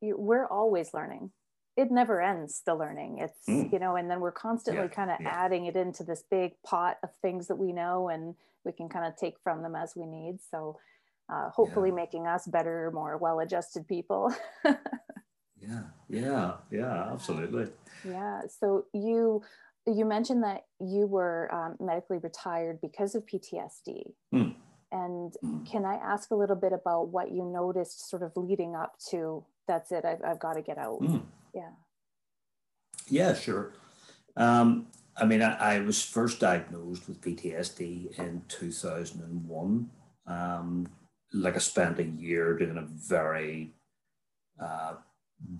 you, 0.00 0.14
we're 0.16 0.46
always 0.46 0.94
learning 0.94 1.32
it 1.76 1.90
never 1.90 2.22
ends 2.22 2.62
the 2.64 2.74
learning 2.74 3.18
it's 3.18 3.46
mm. 3.48 3.70
you 3.72 3.78
know 3.78 3.96
and 3.96 4.10
then 4.10 4.20
we're 4.20 4.32
constantly 4.32 4.82
yeah, 4.82 4.88
kind 4.88 5.10
of 5.10 5.18
yeah. 5.20 5.28
adding 5.28 5.66
it 5.66 5.76
into 5.76 6.02
this 6.02 6.24
big 6.30 6.52
pot 6.64 6.96
of 7.02 7.10
things 7.22 7.46
that 7.48 7.56
we 7.56 7.72
know 7.72 8.08
and 8.08 8.34
we 8.64 8.72
can 8.72 8.88
kind 8.88 9.06
of 9.06 9.16
take 9.16 9.34
from 9.42 9.62
them 9.62 9.74
as 9.74 9.92
we 9.94 10.06
need 10.06 10.38
so 10.50 10.78
uh, 11.32 11.50
hopefully 11.50 11.90
yeah. 11.90 11.94
making 11.94 12.26
us 12.26 12.46
better 12.46 12.90
more 12.94 13.16
well-adjusted 13.18 13.86
people 13.86 14.32
yeah 14.64 15.82
yeah 16.08 16.54
yeah 16.70 17.12
absolutely 17.12 17.66
yeah 18.08 18.40
so 18.60 18.86
you 18.92 19.42
you 19.86 20.04
mentioned 20.04 20.42
that 20.42 20.62
you 20.80 21.06
were 21.06 21.52
um, 21.54 21.76
medically 21.80 22.18
retired 22.18 22.78
because 22.80 23.14
of 23.14 23.24
ptsd 23.26 24.12
mm. 24.34 24.54
and 24.92 25.34
mm. 25.44 25.70
can 25.70 25.84
i 25.84 25.94
ask 25.94 26.30
a 26.30 26.34
little 26.34 26.56
bit 26.56 26.72
about 26.72 27.08
what 27.08 27.32
you 27.32 27.44
noticed 27.44 28.08
sort 28.08 28.22
of 28.22 28.32
leading 28.36 28.74
up 28.74 28.94
to 29.10 29.44
that's 29.66 29.92
it. 29.92 30.04
I've, 30.04 30.22
I've 30.24 30.38
got 30.38 30.54
to 30.54 30.62
get 30.62 30.78
out. 30.78 31.00
Mm. 31.00 31.22
yeah. 31.54 31.70
Yeah 33.08 33.34
sure. 33.34 33.72
Um, 34.36 34.88
i 35.18 35.24
mean 35.24 35.40
I, 35.40 35.76
I, 35.76 35.80
was 35.80 36.02
first 36.02 36.40
diagnosed 36.40 37.08
with 37.08 37.22
ptsd 37.22 38.18
in 38.18 38.42
2001 38.48 39.90
um, 40.26 40.88
like 41.32 41.54
i 41.54 41.58
spent 41.58 41.98
a 41.98 42.04
year 42.04 42.54
doing 42.58 42.76
a 42.76 42.82
very 42.82 43.72
uh, 44.60 44.96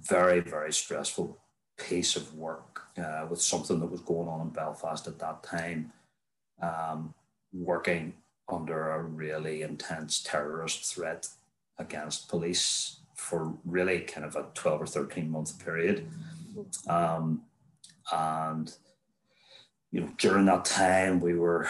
very 0.02 0.40
very 0.40 0.74
stressful 0.74 1.38
piece 1.78 2.16
of 2.16 2.34
work 2.34 2.82
uh, 2.98 3.26
with 3.28 3.40
something 3.40 3.78
that 3.80 3.90
was 3.90 4.00
going 4.00 4.28
on 4.28 4.40
in 4.40 4.48
belfast 4.48 5.06
at 5.06 5.18
that 5.18 5.42
time. 5.42 5.92
Um, 6.62 7.14
working 7.52 8.14
under 8.48 8.92
a 8.92 9.02
really 9.02 9.62
intense 9.62 10.22
terrorist 10.22 10.94
threat 10.94 11.28
against 11.78 12.28
police 12.28 13.00
for 13.16 13.54
really 13.64 14.00
kind 14.00 14.26
of 14.26 14.36
a 14.36 14.46
12 14.54 14.82
or 14.82 14.86
13 14.86 15.30
month 15.30 15.58
period. 15.62 16.06
Um, 16.88 17.42
and, 18.12 18.72
you 19.90 20.00
know, 20.02 20.12
during 20.18 20.46
that 20.46 20.64
time 20.64 21.20
we 21.20 21.34
were, 21.34 21.68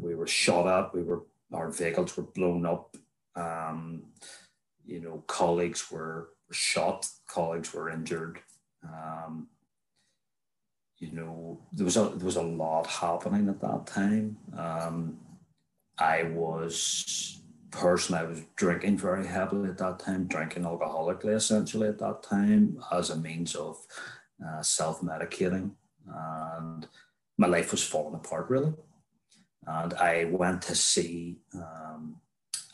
we 0.00 0.14
were 0.14 0.26
shot 0.26 0.66
at, 0.66 0.94
we 0.94 1.02
were, 1.02 1.22
our 1.52 1.70
vehicles 1.70 2.16
were 2.16 2.24
blown 2.24 2.66
up. 2.66 2.96
Um, 3.34 4.04
you 4.86 5.00
know, 5.00 5.24
colleagues 5.26 5.90
were, 5.90 6.30
shot, 6.50 7.06
colleagues 7.26 7.72
were 7.72 7.90
injured. 7.90 8.40
Um, 8.84 9.48
you 10.98 11.12
know, 11.12 11.60
there 11.72 11.84
was 11.84 11.96
a 11.96 12.10
there 12.16 12.24
was 12.24 12.36
a 12.36 12.42
lot 12.42 12.86
happening 12.86 13.48
at 13.48 13.60
that 13.60 13.86
time. 13.86 14.36
Um, 14.56 15.18
I 15.98 16.24
was 16.24 17.40
person, 17.74 18.14
I 18.14 18.22
was 18.22 18.42
drinking 18.56 18.98
very 18.98 19.26
heavily 19.26 19.68
at 19.68 19.78
that 19.78 19.98
time, 19.98 20.26
drinking 20.26 20.62
alcoholically 20.62 21.34
essentially 21.34 21.88
at 21.88 21.98
that 21.98 22.22
time 22.22 22.78
as 22.92 23.10
a 23.10 23.16
means 23.16 23.54
of 23.54 23.84
uh, 24.44 24.62
self 24.62 25.00
medicating. 25.00 25.72
And 26.06 26.86
my 27.36 27.46
life 27.46 27.72
was 27.72 27.82
falling 27.82 28.14
apart 28.14 28.48
really. 28.48 28.72
And 29.66 29.94
I 29.94 30.24
went 30.26 30.62
to 30.62 30.74
see, 30.74 31.38
um, 31.54 32.16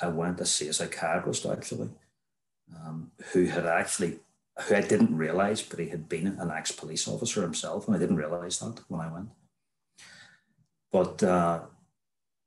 I 0.00 0.08
went 0.08 0.38
to 0.38 0.46
see 0.46 0.68
a 0.68 0.72
psychiatrist 0.72 1.46
actually, 1.46 1.90
um, 2.74 3.12
who 3.32 3.44
had 3.46 3.66
actually, 3.66 4.18
who 4.64 4.74
I 4.74 4.80
didn't 4.82 5.16
realize, 5.16 5.62
but 5.62 5.78
he 5.78 5.88
had 5.88 6.08
been 6.08 6.26
an 6.26 6.50
ex 6.50 6.72
police 6.72 7.08
officer 7.08 7.42
himself. 7.42 7.86
And 7.86 7.96
I 7.96 7.98
didn't 7.98 8.16
realize 8.16 8.58
that 8.58 8.80
when 8.88 9.00
I 9.00 9.12
went. 9.12 9.28
But 10.92 11.22
uh, 11.22 11.60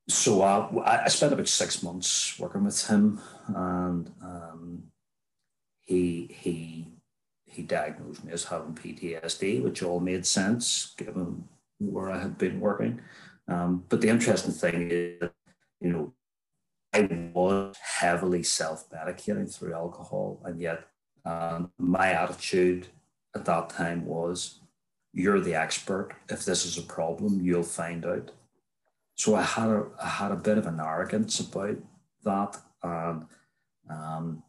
so 0.08 0.42
I, 0.42 1.06
I 1.06 1.08
spent 1.08 1.34
about 1.34 1.48
six 1.48 1.82
months 1.82 2.38
working 2.38 2.66
with 2.66 2.88
him, 2.88 3.22
and 3.48 4.12
um, 4.22 4.84
he 5.80 6.30
he 6.42 6.88
he 7.46 7.64
diagnosed 7.64 8.24
me 8.24 8.34
as 8.34 8.46
having 8.46 8.76
PTSD, 8.76 9.64
which 9.64 9.82
all 9.82 10.00
made 10.00 10.26
sense 10.26 10.94
given 10.98 11.46
where 11.80 12.10
I 12.10 12.20
had 12.20 12.38
been 12.38 12.60
working. 12.60 13.02
Um, 13.48 13.86
but 13.90 14.02
the 14.02 14.10
interesting 14.10 14.54
thing 14.54 14.90
is, 14.92 15.30
you 15.80 15.92
know, 15.92 16.14
I 16.94 17.32
was 17.34 17.76
heavily 17.78 18.44
self-medicating 18.44 19.54
through 19.54 19.74
alcohol, 19.74 20.42
and 20.44 20.60
yet 20.60 20.86
um, 21.26 21.72
my 21.78 22.12
attitude 22.12 22.88
at 23.36 23.46
that 23.46 23.70
time 23.70 24.06
was, 24.06 24.60
"You're 25.14 25.40
the 25.40 25.56
expert. 25.56 26.10
If 26.30 26.44
this 26.44 26.66
is 26.66 26.78
a 26.78 26.82
problem, 26.82 27.40
you'll 27.42 27.64
find 27.64 28.06
out." 28.06 28.32
So 29.16 29.36
I 29.36 29.44
had 29.44 29.70
a 29.70 29.86
I 30.02 30.08
had 30.08 30.32
a 30.32 30.38
bit 30.38 30.58
of 30.58 30.68
an 30.68 30.80
arrogance 30.80 31.40
about 31.40 31.78
that, 32.24 32.58
and 32.82 33.26
um, 33.90 34.44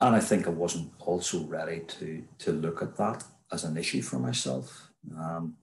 and 0.00 0.16
I 0.16 0.20
think 0.20 0.46
I 0.46 0.50
wasn't 0.50 0.92
also 1.00 1.44
ready 1.44 1.80
to 1.80 2.22
to 2.38 2.52
look 2.52 2.82
at 2.82 2.96
that 2.96 3.24
as 3.52 3.64
an 3.64 3.76
issue 3.76 4.02
for 4.02 4.18
myself. 4.18 4.90
Um, 5.16 5.56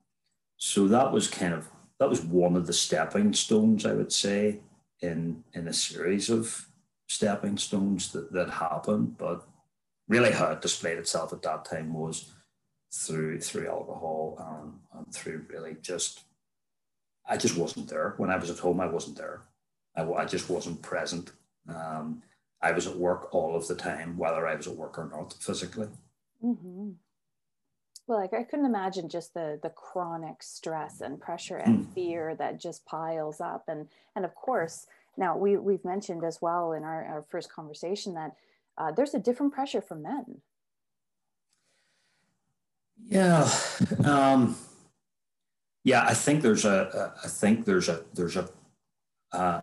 so 0.58 0.88
that 0.88 1.12
was 1.12 1.28
kind 1.28 1.54
of 1.54 1.70
that 2.00 2.10
was 2.10 2.22
one 2.22 2.56
of 2.56 2.68
the 2.68 2.74
stepping 2.74 3.34
stones 3.34 3.86
I 3.86 3.94
would 3.94 4.12
say 4.12 4.60
in 5.02 5.44
in 5.54 5.68
a 5.68 5.74
series 5.74 6.30
of 6.30 6.68
stepping 7.08 7.58
stones 7.58 8.12
that 8.14 8.32
that 8.34 8.50
happened. 8.50 9.18
But 9.18 9.46
really, 10.08 10.32
how 10.32 10.52
it 10.52 10.62
displayed 10.62 10.98
itself 10.98 11.34
at 11.34 11.44
that 11.44 11.66
time 11.66 11.94
was 11.94 12.34
through 12.92 13.40
through 13.42 13.68
alcohol 13.68 14.38
and, 14.40 14.74
and 14.94 15.14
through 15.14 15.46
really 15.50 15.76
just 15.82 16.22
I 17.28 17.38
just 17.38 17.58
wasn't 17.58 17.90
there. 17.90 18.14
When 18.18 18.30
I 18.30 18.38
was 18.38 18.50
at 18.50 18.60
home, 18.60 18.80
I 18.80 18.88
wasn't 18.88 19.18
there. 19.18 19.42
I, 19.96 20.04
I 20.04 20.26
just 20.26 20.50
wasn't 20.50 20.82
present. 20.82 21.32
Um, 21.68 22.22
I 22.62 22.72
was 22.72 22.88
at 22.88 22.98
work 22.98 23.34
all 23.34 23.56
of 23.56 23.68
the 23.68 23.76
time, 23.76 24.18
whether 24.18 24.48
I 24.48 24.56
was 24.56 24.68
at 24.68 24.76
work 24.76 24.98
or 24.98 25.10
not 25.10 25.34
physically. 25.34 25.90
Mm-hmm. 26.44 26.92
Well, 28.08 28.20
like 28.20 28.34
I 28.34 28.44
couldn't 28.44 28.66
imagine 28.66 29.08
just 29.08 29.34
the 29.34 29.60
the 29.62 29.70
chronic 29.70 30.44
stress 30.44 31.00
and 31.00 31.22
pressure 31.22 31.58
and 31.58 31.86
mm. 31.86 31.94
fear 31.94 32.36
that 32.36 32.60
just 32.60 32.86
piles 32.86 33.40
up, 33.40 33.64
and 33.70 33.88
and 34.16 34.26
of 34.26 34.36
course 34.36 34.88
now 35.16 35.38
we 35.38 35.56
we've 35.58 35.86
mentioned 35.86 36.24
as 36.24 36.42
well 36.42 36.74
in 36.74 36.84
our, 36.84 37.06
our 37.06 37.22
first 37.22 37.52
conversation 37.52 38.14
that 38.16 38.36
uh, 38.78 38.92
there's 38.92 39.14
a 39.14 39.20
different 39.20 39.54
pressure 39.54 39.82
for 39.82 39.96
men. 39.96 40.42
Yeah. 43.06 43.50
Um, 44.04 44.56
yeah, 45.84 46.06
I 46.06 46.14
think 46.14 46.42
there's 46.42 46.66
a, 46.66 47.14
I 47.24 47.28
think 47.28 47.66
there's 47.66 47.90
a, 47.90 48.04
there's 48.14 48.38
a, 48.38 48.50
uh, 49.32 49.62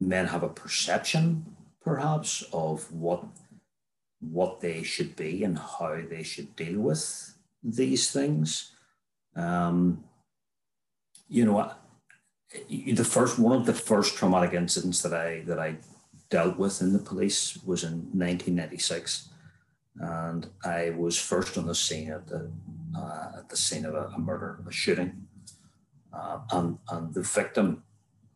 men 0.00 0.26
have 0.26 0.42
a 0.42 0.48
perception 0.48 1.44
perhaps 1.82 2.42
of 2.52 2.90
what, 2.92 3.24
what 4.20 4.60
they 4.60 4.82
should 4.82 5.16
be 5.16 5.44
and 5.44 5.58
how 5.58 6.00
they 6.08 6.22
should 6.22 6.54
deal 6.56 6.80
with 6.80 7.34
these 7.62 8.10
things. 8.10 8.72
Um, 9.36 10.04
you 11.28 11.44
know, 11.44 11.72
the 12.68 13.04
first 13.04 13.38
one 13.38 13.58
of 13.58 13.66
the 13.66 13.74
first 13.74 14.16
traumatic 14.16 14.54
incidents 14.54 15.02
that 15.02 15.12
I 15.12 15.42
that 15.46 15.58
I 15.58 15.76
dealt 16.30 16.56
with 16.56 16.80
in 16.80 16.92
the 16.92 16.98
police 16.98 17.58
was 17.64 17.82
in 17.82 17.92
1996, 18.12 19.30
and 19.98 20.48
I 20.64 20.90
was 20.90 21.18
first 21.18 21.58
on 21.58 21.66
the 21.66 21.74
scene 21.74 22.12
at 22.12 22.26
the 22.26 22.50
uh, 22.96 23.38
at 23.38 23.48
the 23.48 23.56
scene 23.56 23.84
of 23.84 23.94
a, 23.94 24.12
a 24.14 24.18
murder, 24.18 24.60
a 24.68 24.72
shooting, 24.72 25.26
uh, 26.14 26.40
and 26.52 26.78
and 26.90 27.14
the 27.14 27.22
victim 27.22 27.82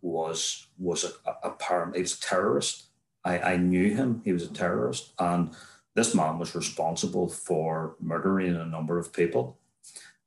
was 0.01 0.69
was 0.79 1.05
a, 1.05 1.31
a, 1.49 1.93
he 1.95 2.01
was 2.01 2.15
a 2.17 2.21
terrorist. 2.21 2.85
I, 3.25 3.39
I 3.39 3.57
knew 3.57 3.95
him; 3.95 4.23
he 4.25 4.33
was 4.33 4.45
a 4.45 4.53
terrorist, 4.53 5.13
and 5.19 5.55
this 5.95 6.15
man 6.15 6.39
was 6.39 6.55
responsible 6.55 7.29
for 7.29 7.97
murdering 8.01 8.57
a 8.57 8.65
number 8.65 8.99
of 8.99 9.13
people, 9.13 9.59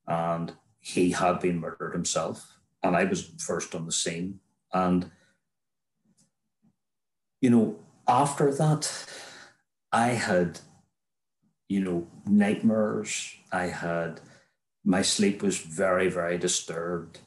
and 0.06 0.52
he 0.80 1.10
had 1.10 1.40
been 1.40 1.60
murdered 1.60 1.92
himself. 1.92 2.58
And 2.82 2.96
I 2.96 3.04
was 3.04 3.30
first 3.38 3.74
on 3.74 3.86
the 3.86 3.92
scene, 3.92 4.40
and 4.72 5.10
you 7.40 7.50
know, 7.50 7.78
after 8.08 8.52
that, 8.54 9.06
I 9.90 10.08
had, 10.08 10.60
you 11.68 11.80
know, 11.80 12.06
nightmares. 12.26 13.36
I 13.50 13.66
had 13.66 14.20
my 14.84 15.02
sleep 15.02 15.42
was 15.42 15.58
very, 15.58 16.08
very 16.08 16.38
disturbed 16.38 17.20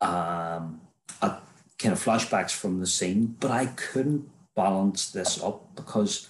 um, 0.00 0.80
a, 1.22 1.38
kind 1.78 1.92
of 1.92 2.02
flashbacks 2.02 2.52
from 2.52 2.80
the 2.80 2.86
scene, 2.86 3.36
but 3.40 3.50
I 3.50 3.66
couldn't 3.66 4.28
balance 4.54 5.10
this 5.10 5.42
up 5.42 5.74
because 5.76 6.28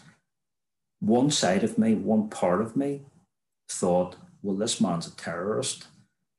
one 1.01 1.31
side 1.31 1.63
of 1.65 1.79
me, 1.79 1.95
one 1.95 2.29
part 2.29 2.61
of 2.61 2.77
me 2.77 3.03
thought, 3.69 4.17
well, 4.43 4.57
this 4.57 4.81
man's 4.81 5.07
a 5.07 5.17
terrorist. 5.17 5.87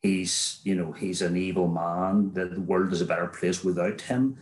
He's, 0.02 0.60
you 0.64 0.76
know, 0.76 0.92
he's 0.92 1.22
an 1.22 1.36
evil 1.36 1.68
man. 1.68 2.34
The, 2.34 2.46
the 2.46 2.62
world 2.62 2.94
is 2.94 3.02
a 3.02 3.06
better 3.06 3.28
place 3.28 3.64
without 3.64 4.02
him. 4.02 4.38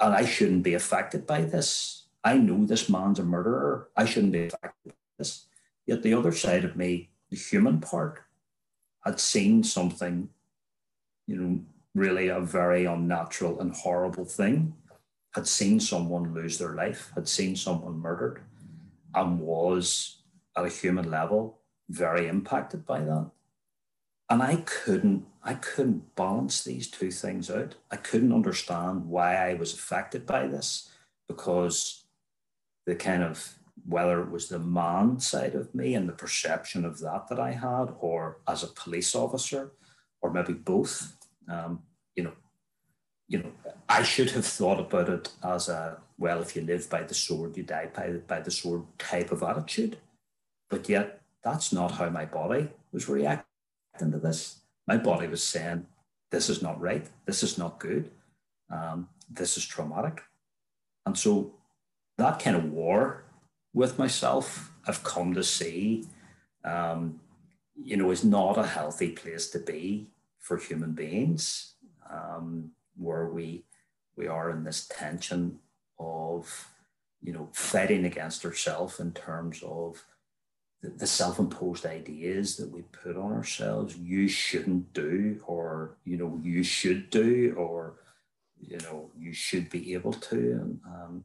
And 0.00 0.14
I 0.14 0.24
shouldn't 0.24 0.62
be 0.62 0.74
affected 0.74 1.26
by 1.26 1.42
this. 1.42 2.06
I 2.24 2.36
know 2.36 2.64
this 2.64 2.88
man's 2.88 3.18
a 3.18 3.24
murderer. 3.24 3.88
I 3.96 4.04
shouldn't 4.04 4.32
be 4.32 4.46
affected 4.46 4.70
by 4.86 4.92
this. 5.18 5.46
Yet 5.86 6.02
the 6.02 6.14
other 6.14 6.32
side 6.32 6.64
of 6.64 6.76
me, 6.76 7.10
the 7.30 7.36
human 7.36 7.80
part, 7.80 8.20
had 9.04 9.18
seen 9.18 9.64
something, 9.64 10.28
you 11.26 11.36
know, 11.36 11.60
really 11.94 12.28
a 12.28 12.40
very 12.40 12.84
unnatural 12.84 13.60
and 13.60 13.74
horrible 13.74 14.24
thing, 14.24 14.74
had 15.34 15.46
seen 15.46 15.80
someone 15.80 16.34
lose 16.34 16.58
their 16.58 16.74
life, 16.74 17.10
had 17.14 17.28
seen 17.28 17.56
someone 17.56 17.98
murdered, 17.98 18.42
and 19.14 19.40
was 19.40 20.18
at 20.56 20.64
a 20.64 20.68
human 20.68 21.10
level 21.10 21.58
very 21.88 22.28
impacted 22.28 22.86
by 22.86 23.00
that. 23.00 23.30
And 24.30 24.42
I 24.42 24.56
couldn't, 24.64 25.26
I 25.42 25.54
couldn't 25.54 26.14
balance 26.16 26.64
these 26.64 26.90
two 26.90 27.10
things 27.10 27.50
out. 27.50 27.74
I 27.90 27.96
couldn't 27.96 28.32
understand 28.32 29.06
why 29.06 29.36
I 29.36 29.54
was 29.54 29.74
affected 29.74 30.24
by 30.26 30.46
this 30.46 30.88
because 31.28 32.04
the 32.86 32.94
kind 32.94 33.22
of 33.22 33.58
whether 33.86 34.22
it 34.22 34.30
was 34.30 34.48
the 34.48 34.58
man 34.58 35.18
side 35.18 35.54
of 35.54 35.74
me 35.74 35.94
and 35.94 36.08
the 36.08 36.12
perception 36.12 36.84
of 36.84 37.00
that 37.00 37.28
that 37.28 37.40
I 37.40 37.52
had, 37.52 37.86
or 38.00 38.38
as 38.46 38.62
a 38.62 38.68
police 38.68 39.14
officer, 39.14 39.72
or 40.20 40.30
maybe 40.30 40.52
both. 40.52 41.16
Um, 41.48 41.82
you 42.14 42.24
know, 42.24 42.32
you 43.28 43.38
know, 43.38 43.52
I 43.88 44.02
should 44.02 44.30
have 44.30 44.46
thought 44.46 44.80
about 44.80 45.08
it 45.08 45.30
as 45.42 45.68
a 45.68 45.98
well, 46.18 46.40
if 46.40 46.54
you 46.54 46.62
live 46.62 46.88
by 46.88 47.02
the 47.02 47.14
sword, 47.14 47.56
you 47.56 47.64
die 47.64 47.88
by, 47.92 48.10
by 48.28 48.40
the 48.40 48.50
sword 48.50 48.84
type 48.98 49.32
of 49.32 49.42
attitude. 49.42 49.96
But 50.70 50.88
yet, 50.88 51.20
that's 51.42 51.72
not 51.72 51.92
how 51.92 52.08
my 52.10 52.24
body 52.24 52.68
was 52.92 53.08
reacting 53.08 54.12
to 54.12 54.18
this. 54.18 54.60
My 54.86 54.96
body 54.96 55.26
was 55.26 55.42
saying, 55.42 55.86
this 56.30 56.48
is 56.48 56.62
not 56.62 56.80
right. 56.80 57.06
This 57.26 57.42
is 57.42 57.58
not 57.58 57.80
good. 57.80 58.10
Um, 58.70 59.08
this 59.28 59.56
is 59.56 59.66
traumatic. 59.66 60.22
And 61.04 61.18
so 61.18 61.54
that 62.18 62.38
kind 62.38 62.56
of 62.56 62.70
war 62.70 63.24
with 63.74 63.98
myself, 63.98 64.72
I've 64.86 65.02
come 65.02 65.34
to 65.34 65.42
see, 65.42 66.06
um, 66.64 67.20
you 67.82 67.96
know, 67.96 68.10
is 68.10 68.24
not 68.24 68.58
a 68.58 68.66
healthy 68.66 69.10
place 69.10 69.48
to 69.50 69.58
be 69.58 70.06
for 70.42 70.58
human 70.58 70.92
beings, 70.92 71.76
um, 72.10 72.72
where 72.96 73.26
we 73.26 73.64
we 74.16 74.26
are 74.26 74.50
in 74.50 74.64
this 74.64 74.86
tension 74.88 75.58
of, 75.98 76.68
you 77.22 77.32
know, 77.32 77.48
fighting 77.52 78.04
against 78.04 78.44
ourselves 78.44 79.00
in 79.00 79.12
terms 79.12 79.62
of 79.62 80.04
the, 80.82 80.90
the 80.90 81.06
self-imposed 81.06 81.86
ideas 81.86 82.56
that 82.56 82.70
we 82.70 82.82
put 82.82 83.16
on 83.16 83.32
ourselves. 83.32 83.96
You 83.96 84.28
shouldn't 84.28 84.92
do, 84.92 85.40
or 85.46 85.96
you 86.04 86.18
know, 86.18 86.38
you 86.42 86.62
should 86.62 87.08
do, 87.08 87.54
or 87.56 87.94
you 88.60 88.78
know, 88.78 89.10
you 89.18 89.32
should 89.32 89.70
be 89.70 89.94
able 89.94 90.12
to, 90.12 90.36
and 90.36 90.80
um, 90.84 91.24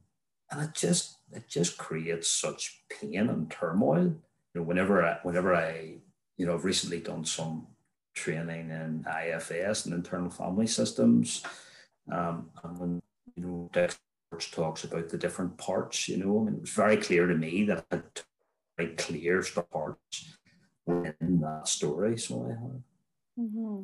and 0.52 0.62
it 0.62 0.76
just 0.76 1.18
it 1.34 1.50
just 1.50 1.78
creates 1.78 2.30
such 2.30 2.84
pain 2.90 3.30
and 3.30 3.50
turmoil. 3.50 4.16
You 4.54 4.62
know, 4.62 4.64
whenever 4.64 5.04
I, 5.04 5.18
whenever 5.24 5.56
I, 5.56 5.96
you 6.38 6.46
know, 6.46 6.54
I've 6.54 6.66
recently 6.66 7.00
done 7.00 7.26
some 7.26 7.68
training 8.18 8.72
in 8.72 9.06
IFS 9.08 9.86
and 9.86 9.94
internal 9.94 10.30
family 10.30 10.68
systems, 10.68 11.44
um, 12.12 12.50
and 12.64 12.80
when 12.80 13.02
you 13.36 13.44
know 13.44 13.70
Dick 13.72 13.96
talks 14.52 14.84
about 14.84 15.10
the 15.10 15.18
different 15.18 15.58
parts, 15.58 16.10
you 16.10 16.18
know, 16.18 16.42
I 16.42 16.44
mean, 16.44 16.56
it 16.56 16.62
was 16.62 16.72
very 16.72 16.98
clear 16.98 17.28
to 17.28 17.36
me 17.36 17.64
that 17.66 17.86
I 17.92 17.96
had 17.96 18.04
very 18.78 18.96
clear 18.96 19.44
parts 19.72 20.38
in 20.88 21.42
that 21.42 21.68
story. 21.68 22.18
So 22.18 22.36
I. 22.46 23.42
Mm-hmm. 23.42 23.84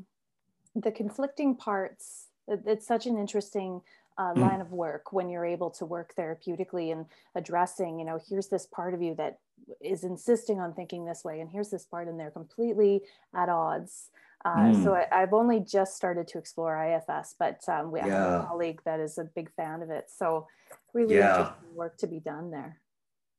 The 0.79 0.91
conflicting 0.91 1.55
parts. 1.55 2.27
It's 2.47 2.85
such 2.85 3.05
an 3.05 3.17
interesting 3.17 3.81
uh, 4.17 4.33
mm. 4.33 4.37
line 4.37 4.61
of 4.61 4.71
work 4.71 5.11
when 5.11 5.29
you're 5.29 5.45
able 5.45 5.69
to 5.69 5.85
work 5.85 6.13
therapeutically 6.17 6.91
and 6.91 7.05
addressing 7.35 7.99
you 7.99 8.05
know 8.05 8.19
here's 8.29 8.47
this 8.47 8.65
part 8.67 8.93
of 8.93 9.01
you 9.01 9.15
that 9.15 9.39
is 9.81 10.03
insisting 10.03 10.59
on 10.59 10.73
thinking 10.73 11.05
this 11.05 11.23
way 11.23 11.39
and 11.39 11.49
here's 11.49 11.69
this 11.69 11.85
part 11.85 12.07
and 12.07 12.19
they're 12.19 12.31
completely 12.31 13.01
at 13.35 13.49
odds 13.49 14.09
uh, 14.45 14.57
mm. 14.57 14.83
so 14.83 14.93
I, 14.93 15.07
have 15.19 15.33
only 15.33 15.61
just 15.61 15.95
started 15.95 16.27
to 16.29 16.37
explore 16.37 16.75
ifs 16.85 17.35
but 17.39 17.61
um, 17.67 17.91
we 17.91 17.99
yeah. 17.99 18.05
have 18.07 18.41
a 18.41 18.45
colleague 18.47 18.81
that 18.85 18.99
is 18.99 19.17
a 19.17 19.23
big 19.23 19.51
fan 19.55 19.81
of 19.81 19.89
it 19.89 20.09
so 20.15 20.47
really 20.93 21.15
yeah. 21.15 21.39
interesting 21.39 21.75
work 21.75 21.97
to 21.97 22.07
be 22.07 22.19
done 22.19 22.51
there 22.51 22.77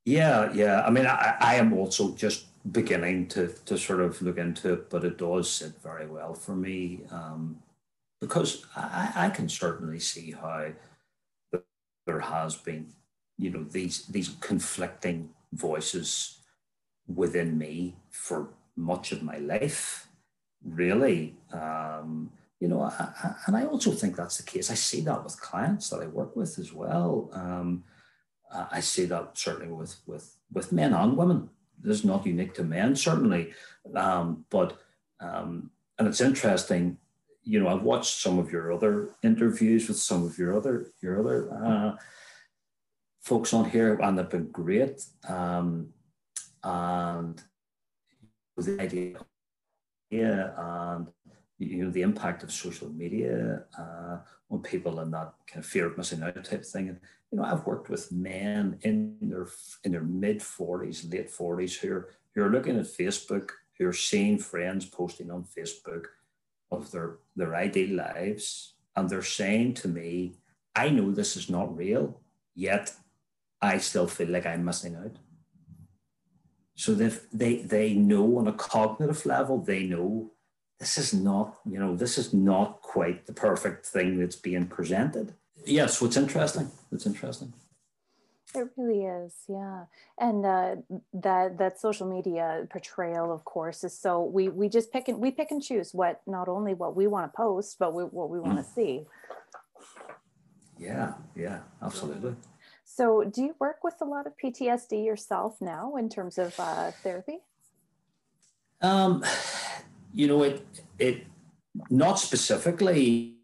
yeah 0.04 0.52
yeah 0.52 0.82
i 0.84 0.90
mean 0.90 1.06
I, 1.06 1.36
I 1.40 1.54
am 1.56 1.72
also 1.72 2.14
just 2.14 2.46
beginning 2.70 3.28
to 3.28 3.48
to 3.66 3.76
sort 3.76 4.00
of 4.00 4.20
look 4.22 4.38
into 4.38 4.72
it 4.72 4.90
but 4.90 5.04
it 5.04 5.18
does 5.18 5.50
sit 5.50 5.80
very 5.82 6.06
well 6.06 6.34
for 6.34 6.56
me 6.56 7.02
um, 7.10 7.58
because 8.24 8.64
I, 8.74 9.12
I 9.14 9.28
can 9.28 9.50
certainly 9.50 10.00
see 10.00 10.30
how 10.32 10.68
there 12.06 12.20
has 12.20 12.56
been, 12.56 12.86
you 13.36 13.50
know, 13.50 13.64
these 13.64 14.06
these 14.06 14.30
conflicting 14.40 15.30
voices 15.52 16.38
within 17.06 17.58
me 17.58 17.96
for 18.10 18.48
much 18.76 19.12
of 19.12 19.22
my 19.22 19.36
life. 19.36 20.08
Really, 20.64 21.36
um, 21.52 22.30
you 22.60 22.68
know, 22.68 22.80
I, 22.80 22.92
I, 23.22 23.34
and 23.46 23.56
I 23.56 23.66
also 23.66 23.90
think 23.90 24.16
that's 24.16 24.38
the 24.38 24.50
case. 24.50 24.70
I 24.70 24.74
see 24.74 25.02
that 25.02 25.22
with 25.22 25.38
clients 25.38 25.90
that 25.90 26.00
I 26.00 26.06
work 26.06 26.34
with 26.34 26.58
as 26.58 26.72
well. 26.72 27.28
Um, 27.34 27.84
I 28.70 28.80
see 28.80 29.04
that 29.06 29.36
certainly 29.36 29.70
with 29.70 29.96
with 30.06 30.36
with 30.50 30.72
men 30.72 30.94
and 30.94 31.16
women. 31.16 31.50
This 31.78 31.98
is 31.98 32.04
not 32.04 32.24
unique 32.24 32.54
to 32.54 32.64
men, 32.64 32.96
certainly, 32.96 33.52
um, 33.94 34.46
but 34.48 34.78
um, 35.20 35.70
and 35.98 36.08
it's 36.08 36.22
interesting 36.22 36.96
you 37.44 37.60
know, 37.60 37.68
I've 37.68 37.82
watched 37.82 38.20
some 38.20 38.38
of 38.38 38.50
your 38.50 38.72
other 38.72 39.10
interviews 39.22 39.88
with 39.88 39.98
some 39.98 40.24
of 40.24 40.38
your 40.38 40.56
other 40.56 40.90
your 41.02 41.20
other 41.20 41.52
uh, 41.54 41.96
folks 43.22 43.52
on 43.52 43.68
here, 43.68 43.94
and 44.02 44.18
they've 44.18 44.28
been 44.28 44.50
great. 44.50 45.02
Um, 45.28 45.90
and 46.62 47.40
the 48.56 48.80
idea, 48.80 49.18
yeah, 50.10 50.50
and 50.56 51.08
you 51.58 51.84
know, 51.84 51.90
the 51.90 52.02
impact 52.02 52.42
of 52.42 52.52
social 52.52 52.88
media 52.88 53.64
uh, 53.78 54.18
on 54.50 54.62
people 54.62 55.00
and 55.00 55.12
that 55.12 55.34
kind 55.46 55.64
of 55.64 55.66
fear 55.66 55.86
of 55.86 55.98
missing 55.98 56.22
out 56.22 56.42
type 56.44 56.64
thing. 56.64 56.88
And 56.88 57.00
you 57.30 57.38
know, 57.38 57.44
I've 57.44 57.66
worked 57.66 57.90
with 57.90 58.10
men 58.10 58.78
in 58.82 59.16
their 59.20 59.48
in 59.84 59.92
their 59.92 60.02
mid 60.02 60.42
forties, 60.42 61.04
late 61.04 61.30
forties, 61.30 61.76
who 61.76 61.92
are 61.92 62.08
who 62.34 62.42
are 62.42 62.50
looking 62.50 62.78
at 62.78 62.86
Facebook, 62.86 63.50
who 63.78 63.86
are 63.86 63.92
seeing 63.92 64.38
friends 64.38 64.86
posting 64.86 65.30
on 65.30 65.44
Facebook 65.44 66.06
of 66.76 66.90
their, 66.90 67.16
their 67.36 67.54
ideal 67.54 67.96
lives. 67.96 68.74
And 68.96 69.08
they're 69.08 69.22
saying 69.22 69.74
to 69.74 69.88
me, 69.88 70.34
I 70.74 70.88
know 70.90 71.10
this 71.10 71.36
is 71.36 71.50
not 71.50 71.76
real, 71.76 72.20
yet 72.54 72.92
I 73.60 73.78
still 73.78 74.06
feel 74.06 74.28
like 74.28 74.46
I'm 74.46 74.64
missing 74.64 74.96
out. 74.96 75.16
So 76.76 76.94
they, 76.94 77.12
they, 77.32 77.56
they 77.62 77.94
know 77.94 78.38
on 78.38 78.48
a 78.48 78.52
cognitive 78.52 79.24
level, 79.26 79.58
they 79.58 79.84
know 79.84 80.32
this 80.78 80.98
is 80.98 81.14
not, 81.14 81.58
you 81.64 81.78
know, 81.78 81.96
this 81.96 82.18
is 82.18 82.34
not 82.34 82.82
quite 82.82 83.26
the 83.26 83.32
perfect 83.32 83.86
thing 83.86 84.18
that's 84.18 84.36
being 84.36 84.66
presented. 84.66 85.34
Yes, 85.58 85.68
yeah, 85.68 85.86
so 85.86 86.06
it's 86.06 86.16
interesting. 86.16 86.70
It's 86.90 87.06
interesting. 87.06 87.52
It 88.56 88.68
really 88.76 89.04
is, 89.04 89.34
yeah. 89.48 89.84
And 90.18 90.46
uh, 90.46 90.76
that 91.12 91.58
that 91.58 91.80
social 91.80 92.06
media 92.06 92.66
portrayal, 92.70 93.32
of 93.32 93.44
course, 93.44 93.82
is 93.82 93.98
so 93.98 94.22
we 94.22 94.48
we 94.48 94.68
just 94.68 94.92
pick 94.92 95.08
and 95.08 95.18
we 95.18 95.32
pick 95.32 95.50
and 95.50 95.62
choose 95.62 95.92
what 95.92 96.20
not 96.26 96.48
only 96.48 96.72
what 96.72 96.94
we 96.94 97.08
want 97.08 97.32
to 97.32 97.36
post, 97.36 97.76
but 97.80 97.92
we, 97.92 98.04
what 98.04 98.30
we 98.30 98.38
want 98.38 98.58
to 98.58 98.64
mm. 98.64 98.74
see. 98.74 99.06
Yeah, 100.78 101.14
yeah, 101.34 101.60
absolutely. 101.82 102.36
So, 102.84 103.24
do 103.24 103.42
you 103.42 103.56
work 103.58 103.82
with 103.82 103.94
a 104.00 104.04
lot 104.04 104.26
of 104.26 104.34
PTSD 104.36 105.04
yourself 105.04 105.56
now 105.60 105.96
in 105.96 106.08
terms 106.08 106.38
of 106.38 106.54
uh, 106.58 106.92
therapy? 107.02 107.38
Um, 108.80 109.24
you 110.12 110.28
know, 110.28 110.42
it 110.44 110.64
it 110.98 111.26
not 111.90 112.20
specifically. 112.20 113.36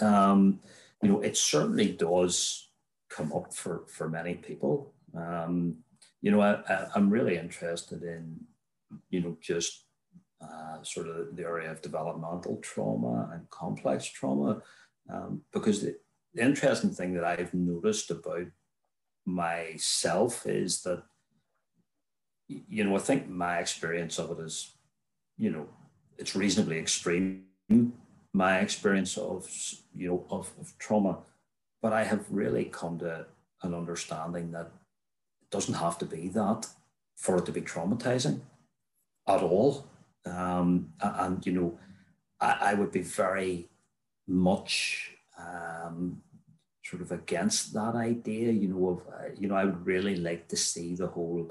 Um, 0.00 0.60
you 1.02 1.08
know, 1.08 1.20
it 1.20 1.36
certainly 1.36 1.92
does 1.92 2.69
come 3.10 3.32
up 3.32 3.52
for 3.52 3.84
for 3.88 4.08
many 4.08 4.34
people. 4.34 4.94
Um, 5.16 5.78
you 6.22 6.30
know, 6.30 6.40
I, 6.40 6.88
am 6.94 7.10
really 7.10 7.36
interested 7.36 8.02
in, 8.02 8.38
you 9.10 9.20
know, 9.20 9.36
just 9.40 9.86
uh, 10.42 10.82
sort 10.82 11.08
of 11.08 11.36
the 11.36 11.42
area 11.42 11.70
of 11.70 11.82
developmental 11.82 12.58
trauma 12.62 13.30
and 13.32 13.48
complex 13.50 14.06
trauma, 14.06 14.62
um, 15.12 15.42
because 15.52 15.82
the, 15.82 15.96
the 16.34 16.42
interesting 16.42 16.90
thing 16.90 17.14
that 17.14 17.24
I've 17.24 17.54
noticed 17.54 18.10
about 18.10 18.46
myself 19.26 20.46
is 20.46 20.82
that, 20.82 21.02
you 22.48 22.84
know, 22.84 22.96
I 22.96 23.00
think 23.00 23.28
my 23.28 23.58
experience 23.58 24.18
of 24.18 24.38
it 24.38 24.42
is, 24.42 24.76
you 25.36 25.50
know, 25.50 25.68
it's 26.18 26.36
reasonably 26.36 26.78
extreme. 26.78 27.44
My 28.32 28.58
experience 28.58 29.16
of, 29.16 29.48
you 29.94 30.08
know, 30.08 30.26
of, 30.30 30.52
of 30.60 30.72
trauma 30.78 31.18
but 31.82 31.92
I 31.92 32.04
have 32.04 32.24
really 32.30 32.64
come 32.64 32.98
to 32.98 33.26
an 33.62 33.74
understanding 33.74 34.52
that 34.52 34.66
it 35.42 35.50
doesn't 35.50 35.74
have 35.74 35.98
to 35.98 36.04
be 36.04 36.28
that 36.28 36.66
for 37.16 37.36
it 37.38 37.46
to 37.46 37.52
be 37.52 37.62
traumatizing 37.62 38.40
at 39.26 39.42
all. 39.42 39.86
Um, 40.26 40.92
and, 41.00 41.44
you 41.46 41.52
know, 41.52 41.78
I, 42.40 42.56
I, 42.60 42.74
would 42.74 42.92
be 42.92 43.00
very 43.00 43.68
much 44.26 45.16
um, 45.38 46.22
sort 46.84 47.02
of 47.02 47.12
against 47.12 47.72
that 47.72 47.94
idea, 47.94 48.52
you 48.52 48.68
know, 48.68 48.88
of, 48.88 49.14
uh, 49.14 49.28
you 49.38 49.48
know, 49.48 49.54
I 49.54 49.64
would 49.64 49.86
really 49.86 50.16
like 50.16 50.48
to 50.48 50.56
see 50.56 50.94
the 50.94 51.06
whole, 51.06 51.50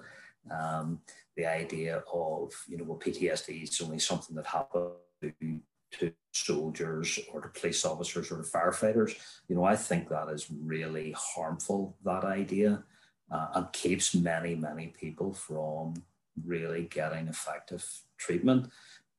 um, 0.51 1.01
the 1.35 1.45
idea 1.45 2.03
of, 2.13 2.53
you 2.67 2.77
know, 2.77 2.83
well, 2.83 2.99
PTSD 2.99 3.63
is 3.63 3.81
only 3.81 3.99
something 3.99 4.35
that 4.35 4.45
happens 4.45 4.91
to 5.21 5.59
soldiers 6.32 7.19
or 7.34 7.41
to 7.41 7.49
police 7.49 7.86
officers 7.86 8.32
or 8.32 8.38
to 8.38 8.43
firefighters. 8.43 9.15
You 9.47 9.56
know, 9.56 9.63
I 9.63 9.75
think 9.75 10.10
that 10.10 10.30
is 10.30 10.47
really 10.52 11.13
harmful, 11.17 11.97
that 12.06 12.23
idea, 12.23 12.84
uh, 13.32 13.47
and 13.56 13.71
keeps 13.73 14.15
many, 14.15 14.56
many 14.56 14.88
people 14.88 15.34
from 15.34 15.95
really 16.45 16.84
getting 16.84 17.28
effective 17.28 17.86
treatment. 18.17 18.69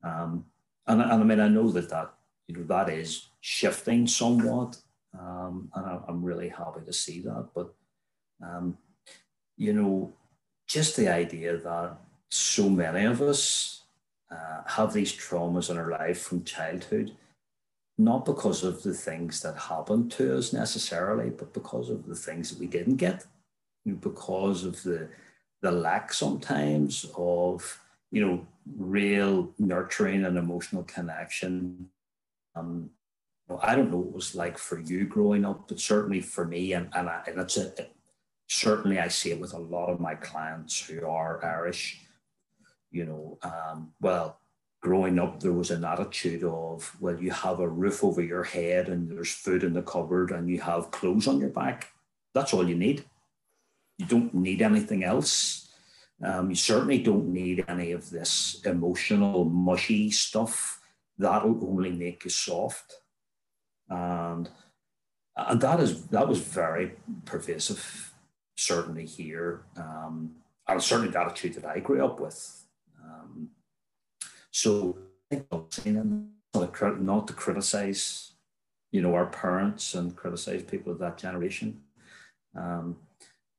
Um, 0.02 0.46
and, 0.86 1.02
and 1.02 1.12
I 1.12 1.22
mean, 1.22 1.40
I 1.40 1.48
know 1.48 1.70
that 1.70 1.90
that, 1.90 2.14
you 2.46 2.56
know, 2.56 2.64
that 2.64 2.88
is 2.88 3.28
shifting 3.40 4.06
somewhat. 4.06 4.78
Um, 5.18 5.70
and 5.74 5.86
I, 5.86 6.00
am 6.08 6.22
really 6.22 6.48
happy 6.48 6.80
to 6.86 6.92
see 6.92 7.20
that. 7.22 7.48
But, 7.54 7.74
um, 8.42 8.78
you 9.56 9.72
know, 9.72 10.14
just 10.66 10.96
the 10.96 11.08
idea 11.08 11.56
that 11.58 11.98
so 12.30 12.68
many 12.68 13.04
of 13.04 13.20
us 13.20 13.79
uh, 14.30 14.62
have 14.66 14.92
these 14.92 15.12
traumas 15.12 15.70
in 15.70 15.76
our 15.76 15.90
life 15.90 16.22
from 16.22 16.44
childhood, 16.44 17.12
not 17.98 18.24
because 18.24 18.64
of 18.64 18.82
the 18.82 18.94
things 18.94 19.40
that 19.42 19.56
happened 19.56 20.10
to 20.12 20.36
us 20.36 20.52
necessarily, 20.52 21.30
but 21.30 21.52
because 21.52 21.90
of 21.90 22.06
the 22.06 22.14
things 22.14 22.50
that 22.50 22.58
we 22.58 22.66
didn't 22.66 22.96
get, 22.96 23.24
because 24.00 24.64
of 24.64 24.82
the 24.82 25.08
the 25.62 25.70
lack 25.70 26.12
sometimes 26.12 27.04
of 27.16 27.80
you 28.10 28.24
know 28.24 28.46
real 28.76 29.52
nurturing 29.58 30.24
and 30.24 30.38
emotional 30.38 30.84
connection. 30.84 31.88
Um, 32.54 32.90
I 33.62 33.74
don't 33.74 33.90
know 33.90 33.98
what 33.98 34.08
it 34.08 34.14
was 34.14 34.34
like 34.34 34.58
for 34.58 34.78
you 34.78 35.06
growing 35.06 35.44
up, 35.44 35.66
but 35.68 35.80
certainly 35.80 36.20
for 36.20 36.44
me, 36.44 36.72
and 36.72 36.88
and, 36.94 37.08
I, 37.08 37.22
and 37.26 37.40
it's 37.40 37.56
a, 37.56 37.72
certainly 38.48 38.98
I 38.98 39.08
see 39.08 39.32
it 39.32 39.40
with 39.40 39.54
a 39.54 39.58
lot 39.58 39.88
of 39.88 40.00
my 40.00 40.14
clients 40.14 40.80
who 40.80 41.06
are 41.06 41.44
Irish. 41.44 42.00
You 42.90 43.04
know, 43.06 43.38
um, 43.42 43.92
well, 44.00 44.38
growing 44.80 45.18
up, 45.18 45.40
there 45.40 45.52
was 45.52 45.70
an 45.70 45.84
attitude 45.84 46.42
of, 46.42 46.96
well, 47.00 47.20
you 47.20 47.30
have 47.30 47.60
a 47.60 47.68
roof 47.68 48.02
over 48.02 48.22
your 48.22 48.44
head 48.44 48.88
and 48.88 49.10
there's 49.10 49.32
food 49.32 49.62
in 49.62 49.74
the 49.74 49.82
cupboard 49.82 50.30
and 50.30 50.48
you 50.48 50.60
have 50.60 50.90
clothes 50.90 51.28
on 51.28 51.38
your 51.38 51.50
back. 51.50 51.88
That's 52.34 52.54
all 52.54 52.68
you 52.68 52.74
need. 52.74 53.04
You 53.98 54.06
don't 54.06 54.32
need 54.34 54.62
anything 54.62 55.04
else. 55.04 55.68
Um, 56.22 56.50
you 56.50 56.56
certainly 56.56 56.98
don't 57.02 57.32
need 57.32 57.64
any 57.68 57.92
of 57.92 58.10
this 58.10 58.60
emotional, 58.64 59.44
mushy 59.44 60.10
stuff. 60.10 60.80
That'll 61.18 61.62
only 61.68 61.90
make 61.90 62.24
you 62.24 62.30
soft. 62.30 62.94
And, 63.88 64.48
and 65.36 65.60
that 65.60 65.80
is 65.80 66.06
that 66.06 66.28
was 66.28 66.40
very 66.40 66.92
pervasive, 67.24 68.14
certainly 68.56 69.06
here. 69.06 69.62
Um, 69.76 70.36
and 70.68 70.82
certainly 70.82 71.10
the 71.10 71.20
attitude 71.20 71.54
that 71.54 71.66
I 71.66 71.80
grew 71.80 72.04
up 72.04 72.20
with. 72.20 72.59
So 74.50 74.98
not 77.00 77.26
to 77.28 77.32
criticize, 77.34 78.32
you 78.90 79.00
know, 79.00 79.14
our 79.14 79.26
parents 79.26 79.94
and 79.94 80.16
criticize 80.16 80.62
people 80.62 80.92
of 80.92 80.98
that 80.98 81.18
generation. 81.18 81.80
Um, 82.56 82.96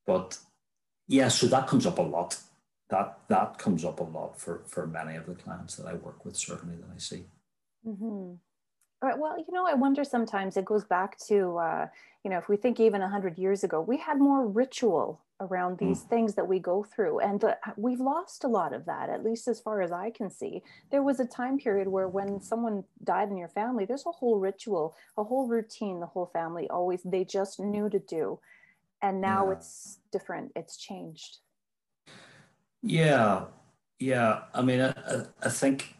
but 0.05 0.37
yeah, 1.07 1.29
so 1.29 1.47
that 1.47 1.67
comes 1.67 1.85
up 1.85 1.97
a 1.97 2.01
lot. 2.01 2.37
That 2.89 3.19
that 3.29 3.57
comes 3.57 3.85
up 3.85 3.99
a 4.01 4.03
lot 4.03 4.37
for 4.37 4.63
for 4.67 4.85
many 4.85 5.15
of 5.15 5.25
the 5.25 5.35
clients 5.35 5.77
that 5.77 5.87
I 5.87 5.93
work 5.93 6.25
with, 6.25 6.35
certainly 6.35 6.75
that 6.75 6.89
I 6.93 6.97
see. 6.99 7.23
Mm-hmm. 7.87 8.33
Well, 9.01 9.37
you 9.37 9.51
know, 9.51 9.65
I 9.65 9.73
wonder 9.73 10.03
sometimes 10.03 10.57
it 10.57 10.65
goes 10.65 10.83
back 10.83 11.17
to, 11.27 11.57
uh, 11.57 11.87
you 12.23 12.29
know, 12.29 12.37
if 12.37 12.47
we 12.49 12.55
think 12.57 12.79
even 12.79 13.01
100 13.01 13.37
years 13.37 13.63
ago, 13.63 13.81
we 13.81 13.97
had 13.97 14.19
more 14.19 14.47
ritual 14.47 15.21
around 15.39 15.79
these 15.79 16.03
mm. 16.03 16.09
things 16.09 16.35
that 16.35 16.47
we 16.47 16.59
go 16.59 16.83
through. 16.83 17.19
And 17.19 17.43
uh, 17.43 17.55
we've 17.75 17.99
lost 17.99 18.43
a 18.43 18.47
lot 18.47 18.73
of 18.73 18.85
that, 18.85 19.09
at 19.09 19.23
least 19.23 19.47
as 19.47 19.59
far 19.59 19.81
as 19.81 19.91
I 19.91 20.11
can 20.11 20.29
see. 20.29 20.61
There 20.91 21.01
was 21.01 21.19
a 21.19 21.25
time 21.25 21.57
period 21.57 21.87
where 21.87 22.07
when 22.07 22.39
someone 22.39 22.83
died 23.03 23.29
in 23.29 23.37
your 23.37 23.47
family, 23.47 23.85
there's 23.85 24.05
a 24.05 24.11
whole 24.11 24.39
ritual, 24.39 24.95
a 25.17 25.23
whole 25.23 25.47
routine 25.47 25.99
the 25.99 26.05
whole 26.05 26.29
family 26.31 26.69
always, 26.69 27.01
they 27.03 27.23
just 27.23 27.59
knew 27.59 27.89
to 27.89 27.99
do 27.99 28.39
and 29.01 29.19
now 29.19 29.47
yeah. 29.47 29.53
it's 29.53 29.99
different 30.11 30.51
it's 30.55 30.77
changed 30.77 31.39
yeah 32.81 33.45
yeah 33.99 34.41
i 34.53 34.61
mean 34.61 34.81
I, 34.81 34.93
I 35.41 35.49
think 35.49 35.95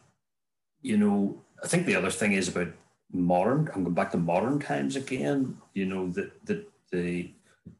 you 0.81 0.97
know 0.97 1.41
i 1.63 1.67
think 1.67 1.85
the 1.85 1.95
other 1.95 2.11
thing 2.11 2.33
is 2.33 2.47
about 2.47 2.67
modern 3.13 3.69
i'm 3.73 3.83
going 3.83 3.93
back 3.93 4.11
to 4.11 4.17
modern 4.17 4.59
times 4.59 4.95
again 4.95 5.57
you 5.73 5.85
know 5.85 6.09
the 6.09 6.31
the 6.45 6.65
the 6.91 7.31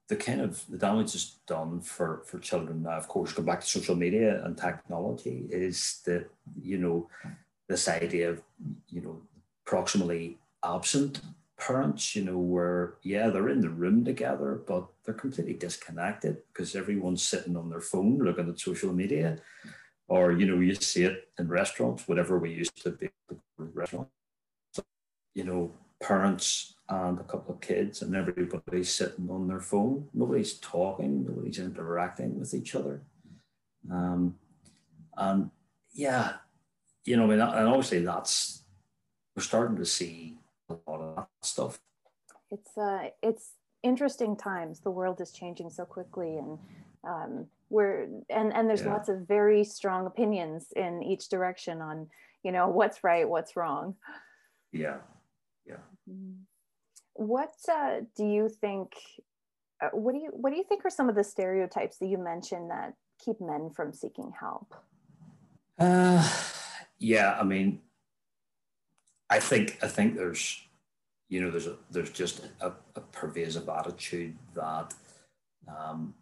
the 0.08 0.16
kind 0.16 0.42
of 0.42 0.64
the 0.70 0.78
damage 0.78 1.16
is 1.16 1.38
done 1.48 1.80
for 1.80 2.22
for 2.26 2.40
children 2.40 2.84
now 2.84 2.98
of 2.98 3.08
course 3.08 3.34
go 3.34 3.42
back 3.42 3.62
to 3.62 3.68
social 3.68 3.96
media 3.96 4.44
and 4.46 4.58
technology 4.58 5.46
is 5.50 6.02
that 6.06 6.30
you 6.62 6.78
know 6.78 7.08
this 7.70 7.88
idea 7.88 8.30
of 8.30 8.42
you 8.90 9.02
know 9.02 9.22
proximally 9.66 10.36
absent 10.64 11.22
parents, 11.62 12.16
you 12.16 12.24
know, 12.24 12.40
where, 12.40 12.96
yeah, 13.04 13.30
they're 13.30 13.50
in 13.50 13.62
the 13.62 13.70
room 13.70 14.04
together, 14.04 14.62
but 14.68 14.88
they're 15.06 15.14
completely 15.14 15.54
disconnected 15.54 16.38
because 16.48 16.76
everyone's 16.76 17.22
sitting 17.22 17.56
on 17.56 17.70
their 17.70 17.82
phone 17.82 18.18
looking 18.18 18.50
at 18.50 18.60
social 18.60 18.92
media. 18.92 19.38
Or, 20.08 20.32
you 20.32 20.46
know, 20.46 20.60
you 20.60 20.74
see 20.76 21.04
it 21.04 21.30
in 21.38 21.48
restaurants, 21.48 22.08
whatever 22.08 22.40
we 22.40 22.52
used 22.52 22.82
to 22.84 22.92
be 22.92 23.10
restaurants. 23.58 24.10
You 25.34 25.44
know, 25.44 25.72
parents 26.02 26.76
and 26.90 27.20
a 27.20 27.24
couple 27.24 27.56
of 27.56 27.62
kids 27.62 28.02
and 28.02 28.16
everybody's 28.16 28.94
sitting 28.94 29.30
on 29.30 29.48
their 29.48 29.62
phone. 29.62 30.08
Nobody's 30.14 30.56
talking, 30.56 31.26
nobody's 31.26 31.60
interacting 31.60 32.38
with 32.38 32.54
each 32.54 32.76
other. 32.76 33.02
Um, 33.90 34.36
and 35.16 35.50
yeah, 35.94 36.34
you 37.06 37.16
know, 37.16 37.24
I 37.24 37.28
mean, 37.28 37.40
and 37.40 37.68
obviously 37.68 38.04
that's, 38.04 38.64
we're 39.36 39.44
starting 39.44 39.78
to 39.78 39.86
see 39.86 40.38
a 40.70 40.74
lot 40.90 41.02
of 41.02 41.16
that 41.16 41.28
stuff. 41.42 41.80
It's 42.52 42.78
uh, 42.78 43.10
it's 43.24 43.52
interesting 43.82 44.36
times. 44.36 44.82
The 44.82 44.92
world 44.92 45.22
is 45.22 45.32
changing 45.32 45.70
so 45.70 45.86
quickly, 45.86 46.38
and 46.38 46.60
um, 47.06 47.46
we're 47.70 48.10
and 48.30 48.54
and 48.54 48.70
there's 48.70 48.82
yeah. 48.82 48.92
lots 48.92 49.08
of 49.08 49.26
very 49.28 49.64
strong 49.64 50.06
opinions 50.06 50.68
in 50.76 51.02
each 51.02 51.30
direction 51.30 51.82
on 51.82 52.08
you 52.44 52.52
know 52.52 52.68
what's 52.68 53.06
right, 53.06 53.28
what's 53.28 53.56
wrong. 53.56 53.96
Yeah, 54.74 54.98
yeah. 55.72 56.14
Mm-hmm. 56.14 56.44
What 57.14 57.54
uh, 57.72 58.02
do 58.16 58.26
you 58.26 58.50
think? 58.50 58.94
Uh, 59.82 59.90
what 59.94 60.14
do 60.14 60.20
you 60.20 60.30
what 60.32 60.52
do 60.52 60.58
you 60.58 60.64
think 60.64 60.86
are 60.86 60.90
some 60.90 61.10
of 61.10 61.16
the 61.16 61.24
stereotypes 61.24 61.98
that 61.98 62.08
you 62.08 62.18
mentioned 62.18 62.70
that 62.70 62.94
keep 63.24 63.42
men 63.42 63.70
from 63.76 63.94
seeking 63.94 64.32
help? 64.40 64.74
Uh, 65.78 66.28
yeah, 67.00 67.38
I 67.40 67.44
mean, 67.44 67.80
I 69.30 69.40
think 69.40 69.80
I 69.82 69.88
think 69.88 70.16
there's 70.16 70.62
you 71.30 71.42
know 71.42 71.52
there's 71.52 71.68
a, 71.68 71.78
there's 71.90 72.12
just 72.12 72.42
a, 72.60 72.74
a 72.96 73.02
pervasive 73.02 73.68
attitude 73.70 74.38
that 74.56 74.94
um, 75.68 76.14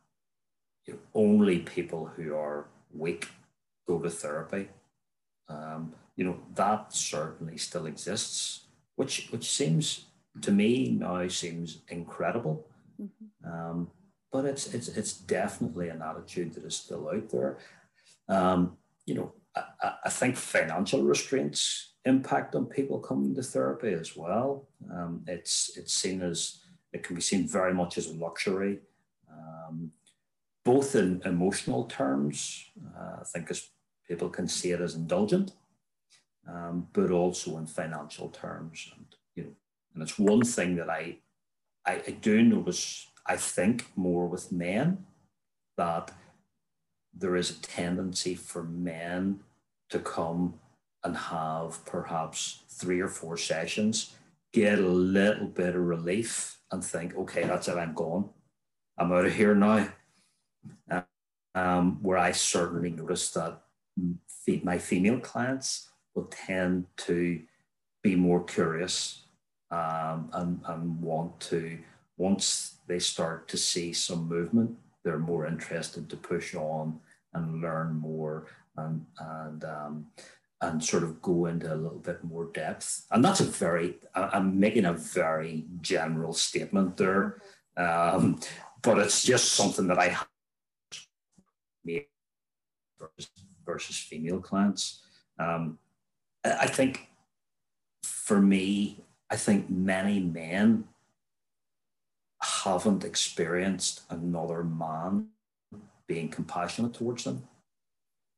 you 0.86 0.94
know, 0.94 1.00
only 1.14 1.60
people 1.60 2.06
who 2.06 2.36
are 2.36 2.68
weak 2.94 3.28
go 3.88 4.00
to 4.00 4.10
therapy. 4.10 4.70
Um, 5.48 5.94
you 6.16 6.26
know 6.26 6.40
that 6.56 6.94
certainly 6.94 7.58
still 7.58 7.86
exists, 7.86 8.66
which 9.00 9.30
which 9.32 9.50
seems 9.50 10.08
to 10.42 10.52
me 10.52 10.92
now 10.92 11.26
seems 11.30 11.80
incredible. 11.88 12.68
Mm-hmm. 13.02 13.50
Um, 13.50 13.88
but 14.30 14.44
it's 14.44 14.74
it's 14.74 14.90
it's 14.90 15.14
definitely 15.14 15.88
an 15.88 16.02
attitude 16.02 16.54
that 16.54 16.66
is 16.66 16.76
still 16.76 17.08
out 17.08 17.30
there. 17.30 17.60
Um, 18.28 18.76
you 19.06 19.16
know, 19.16 19.32
I, 19.56 19.94
I 20.04 20.10
think 20.10 20.36
financial 20.36 21.02
restraints 21.04 21.94
impact 22.04 22.56
on 22.56 22.66
people 22.66 23.00
coming 23.00 23.34
to 23.36 23.42
therapy 23.42 23.94
as 23.94 24.18
well. 24.18 24.68
Um, 24.94 25.24
it's 25.28 25.78
it's 25.78 25.94
seen 25.94 26.22
as 26.22 26.60
it 26.92 27.04
can 27.04 27.16
be 27.16 27.22
seen 27.22 27.48
very 27.48 27.74
much 27.74 27.98
as 27.98 28.08
a 28.08 28.14
luxury, 28.26 28.80
um, 29.32 29.92
both 30.66 30.94
in 30.96 31.22
emotional 31.24 31.86
terms. 31.86 32.66
Uh, 32.98 33.22
I 33.22 33.24
think 33.24 33.50
as 33.50 33.70
people 34.06 34.28
can 34.28 34.50
see 34.50 34.72
it 34.72 34.82
as 34.82 34.96
indulgent, 34.96 35.54
um, 36.48 36.88
but 36.94 37.12
also 37.12 37.58
in 37.58 37.66
financial 37.66 38.30
terms. 38.30 38.92
And 38.96 39.06
you 39.36 39.44
know, 39.44 39.56
and 39.94 40.04
it's 40.04 40.20
one 40.20 40.44
thing 40.44 40.76
that 40.76 40.90
I, 40.90 41.18
I 41.86 42.02
I 42.08 42.12
do 42.12 42.42
notice. 42.42 43.08
I 43.26 43.36
think 43.36 43.86
more 43.96 44.28
with 44.28 44.52
men 44.52 45.06
that 45.78 46.12
there 47.14 47.36
is 47.36 47.52
a 47.52 47.62
tendency 47.62 48.34
for 48.36 48.64
men 48.64 49.42
to 49.90 50.00
come 50.00 50.56
and 51.04 51.16
have 51.16 51.84
perhaps 51.86 52.64
three 52.70 53.00
or 53.00 53.08
four 53.08 53.38
sessions, 53.38 54.16
get 54.52 54.80
a 54.80 54.88
little 54.88 55.48
bit 55.48 55.76
of 55.76 55.82
relief 55.82 56.60
and 56.72 56.84
think, 56.84 57.16
okay, 57.16 57.44
that's 57.44 57.68
it, 57.68 57.78
I'm 57.78 57.94
gone. 57.94 58.30
I'm 58.98 59.12
out 59.12 59.26
of 59.26 59.34
here 59.34 59.56
now. 59.56 59.88
Um, 61.56 62.04
where 62.04 62.18
I 62.18 62.32
certainly 62.32 62.92
noticed 62.92 63.34
that 63.34 63.62
my 64.64 64.78
female 64.78 65.20
clients 65.20 65.90
will 66.16 66.30
tend 66.32 66.86
to 66.98 67.42
be 68.02 68.16
more 68.16 68.44
curious 68.44 69.24
um, 69.72 70.30
and, 70.34 70.62
and 70.66 71.02
want 71.02 71.40
to, 71.40 71.78
once 72.18 72.78
they 72.88 73.00
start 73.00 73.48
to 73.48 73.58
see 73.58 73.94
some 73.94 74.28
movement, 74.28 74.76
they're 75.04 75.20
more 75.20 75.46
interested 75.46 76.10
to 76.10 76.18
push 76.18 76.56
on 76.56 77.00
and 77.34 77.62
learn 77.62 77.94
more 77.94 78.48
and, 78.78 79.06
and 79.20 79.64
um, 79.64 80.08
and 80.62 80.84
sort 80.84 81.04
of 81.04 81.22
go 81.22 81.46
into 81.46 81.74
a 81.74 81.76
little 81.76 82.00
bit 82.00 82.24
more 82.24 82.46
depth. 82.46 83.06
And 83.12 83.24
that's 83.24 83.40
a 83.40 83.46
very, 83.46 83.96
I'm 84.14 84.60
making 84.60 84.86
a 84.86 84.94
very 84.94 85.66
general 85.82 86.34
statement 86.34 86.98
there, 86.98 87.42
um, 87.78 88.40
but 88.82 89.00
it's 89.00 89.24
just 89.24 89.54
something 89.54 89.88
that 89.88 90.00
I 90.00 90.10
have 90.10 90.28
versus 93.66 93.98
female 93.98 94.40
clients. 94.40 95.02
Um, 95.38 95.78
I 96.44 96.68
think 96.68 97.10
for 98.04 98.40
me, 98.40 99.04
I 99.30 99.36
think 99.36 99.70
many 99.70 100.20
men 100.20 100.86
haven't 102.42 103.04
experienced 103.04 104.02
another 104.10 104.64
man 104.64 105.28
being 106.08 106.30
compassionate 106.30 106.94
towards 106.94 107.24
them. 107.24 107.44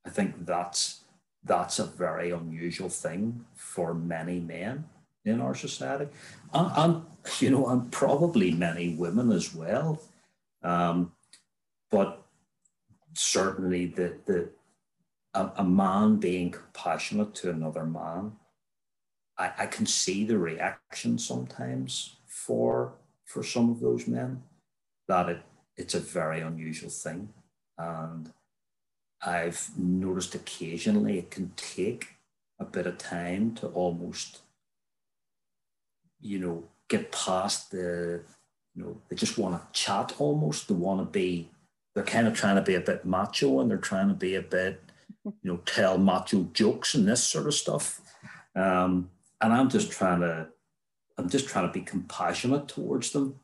I 0.06 0.10
think 0.10 0.46
that's 0.46 1.02
that's 1.44 1.80
a 1.80 1.86
very 1.86 2.32
unusual 2.32 2.90
thing 2.90 3.46
for 3.56 3.94
many 3.94 4.40
men 4.40 4.86
in 5.26 5.42
our 5.42 5.56
society, 5.56 6.08
and, 6.54 6.72
and 6.76 7.06
you 7.40 7.50
know, 7.52 7.68
and 7.68 7.92
probably 7.92 8.52
many 8.52 8.96
women 8.96 9.32
as 9.32 9.54
well. 9.54 10.02
Um, 10.64 11.12
but 11.90 12.24
certainly, 13.14 13.88
the 13.88 14.18
the 14.26 14.50
a, 15.34 15.52
a, 15.58 15.64
man 15.64 16.18
being 16.18 16.52
compassionate 16.52 17.34
to 17.36 17.50
another 17.50 17.86
man, 17.86 18.34
I, 19.38 19.52
I 19.60 19.66
can 19.66 19.86
see 19.86 20.26
the 20.26 20.38
reaction 20.38 21.18
sometimes 21.18 22.18
for 22.28 22.94
for 23.26 23.44
some 23.44 23.70
of 23.70 23.80
those 23.80 24.08
men 24.08 24.44
that 25.08 25.30
it 25.30 25.42
it's 25.78 25.94
a 25.96 26.00
very 26.00 26.42
unusual 26.42 26.90
thing, 26.90 27.30
and 27.78 28.32
I've 29.22 29.70
noticed 29.78 30.36
occasionally 30.36 31.20
it 31.20 31.32
can 31.32 31.52
take 31.56 32.16
a 32.60 32.66
bit 32.66 32.88
of 32.88 32.98
time 32.98 33.54
to 33.56 33.68
almost, 33.68 34.40
you 36.20 36.40
know, 36.40 36.64
get 36.88 37.12
past 37.12 37.72
the, 37.72 38.22
you 38.76 38.84
know, 38.84 38.98
they 39.10 39.16
just 39.16 39.38
want 39.38 39.56
to 39.56 39.80
chat 39.80 40.16
almost. 40.20 40.68
They 40.68 40.74
want 40.76 41.02
to 41.02 41.06
be, 41.06 41.50
they're 41.94 42.04
kind 42.04 42.28
of 42.28 42.36
trying 42.36 42.56
to 42.56 42.62
be 42.62 42.76
a 42.76 42.82
bit 42.82 43.06
macho 43.06 43.60
and 43.60 43.70
they're 43.70 43.78
trying 43.78 44.08
to 44.10 44.14
be 44.14 44.36
a 44.36 44.42
bit, 44.42 44.82
you 45.26 45.34
know, 45.44 45.58
tell 45.66 45.98
macho 45.98 46.44
jokes 46.54 46.96
and 46.96 47.08
this 47.08 47.24
sort 47.24 47.48
of 47.48 47.54
stuff. 47.54 48.02
Um, 48.56 49.10
and 49.40 49.54
I'm 49.54 49.70
just 49.70 49.92
trying 49.92 50.22
to, 50.22 50.48
I'm 51.18 51.30
just 51.30 51.48
trying 51.48 51.68
to 51.68 51.74
be 51.74 51.82
compassionate 51.82 52.68
towards 52.68 53.12
them. 53.12 53.36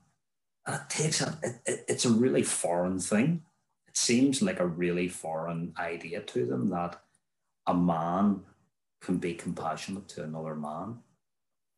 And 0.65 0.75
it 0.75 0.89
takes, 0.89 1.21
a, 1.21 1.37
it, 1.43 1.55
it, 1.65 1.85
it's 1.87 2.05
a 2.05 2.09
really 2.09 2.43
foreign 2.43 2.99
thing 2.99 3.43
It 3.87 3.95
seems 3.95 4.41
like 4.41 4.59
a 4.59 4.67
really 4.67 5.07
foreign 5.07 5.73
idea 5.79 6.21
to 6.21 6.45
them 6.45 6.69
that 6.69 7.01
a 7.65 7.73
man 7.73 8.41
can 9.01 9.17
be 9.17 9.33
compassionate 9.33 10.07
to 10.09 10.23
another 10.23 10.55
man, 10.55 10.99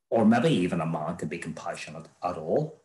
or 0.10 0.26
maybe 0.26 0.50
even 0.50 0.82
a 0.82 0.86
man 0.86 1.16
can 1.18 1.30
be 1.30 1.38
compassionate 1.38 2.08
at 2.24 2.38
all. 2.38 2.82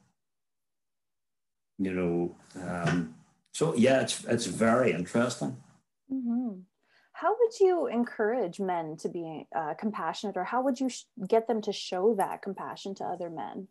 You 1.79 1.93
know, 1.93 2.37
um, 2.63 3.15
so 3.53 3.75
yeah, 3.75 4.03
it's 4.03 4.25
it's 4.25 4.47
very 4.47 4.93
interesting. 4.93 5.57
Mm-hmm. 6.13 6.61
How 7.25 7.35
would 7.41 7.59
you 7.59 7.87
encourage 7.87 8.61
men 8.61 8.99
to 8.99 9.09
be 9.09 9.49
uh, 9.57 9.73
compassionate, 9.79 10.37
or 10.37 10.45
how 10.45 10.61
would 10.61 10.79
you 10.79 10.91
sh- 10.91 11.05
get 11.27 11.49
them 11.49 11.63
to 11.63 11.73
show 11.73 12.15
that 12.17 12.43
compassion 12.43 12.95
to 12.97 13.05
other 13.05 13.31
men? 13.31 13.69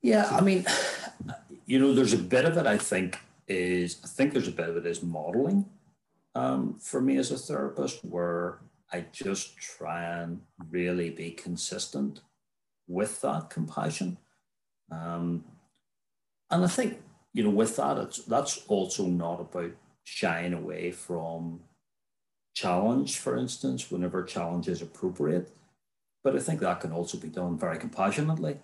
Yeah, 0.00 0.26
I 0.30 0.40
mean, 0.40 0.64
you 1.66 1.78
know, 1.78 1.92
there's 1.92 2.14
a 2.14 2.18
bit 2.18 2.46
of 2.46 2.56
it. 2.56 2.66
I 2.66 2.78
think 2.78 3.18
is 3.46 4.00
I 4.04 4.06
think 4.06 4.32
there's 4.32 4.48
a 4.48 4.52
bit 4.52 4.70
of 4.70 4.78
it 4.78 4.86
is 4.86 5.02
modeling 5.02 5.66
um, 6.34 6.78
for 6.80 7.02
me 7.02 7.18
as 7.18 7.30
a 7.30 7.36
therapist, 7.36 8.02
where 8.02 8.60
I 8.90 9.04
just 9.12 9.58
try 9.58 10.02
and 10.02 10.40
really 10.70 11.10
be 11.10 11.30
consistent 11.32 12.22
with 12.88 13.20
that 13.20 13.50
compassion. 13.50 14.16
Um, 14.90 15.44
and 16.50 16.64
I 16.64 16.68
think 16.68 17.02
you 17.34 17.42
know, 17.42 17.50
with 17.50 17.76
that, 17.76 17.98
it's 17.98 18.24
that's 18.24 18.64
also 18.66 19.04
not 19.04 19.42
about 19.42 19.72
shying 20.06 20.54
away 20.54 20.92
from 20.92 21.60
challenge, 22.54 23.18
for 23.18 23.36
instance, 23.36 23.90
whenever 23.90 24.22
challenge 24.22 24.68
is 24.68 24.80
appropriate. 24.80 25.50
But 26.22 26.36
I 26.36 26.38
think 26.38 26.60
that 26.60 26.80
can 26.80 26.92
also 26.92 27.18
be 27.18 27.28
done 27.28 27.58
very 27.58 27.78
compassionately. 27.78 28.58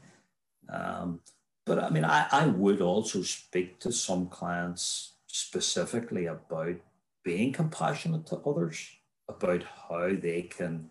Um, 0.69 1.21
but 1.67 1.83
I 1.83 1.91
mean, 1.91 2.05
I, 2.05 2.27
I 2.31 2.47
would 2.47 2.81
also 2.81 3.23
speak 3.23 3.79
to 3.81 3.93
some 3.93 4.29
clients 4.29 5.13
specifically 5.27 6.27
about 6.27 6.77
being 7.25 7.53
compassionate 7.53 8.27
to 8.27 8.37
others, 8.39 8.89
about 9.29 9.65
how 9.89 10.11
they 10.15 10.43
can 10.43 10.91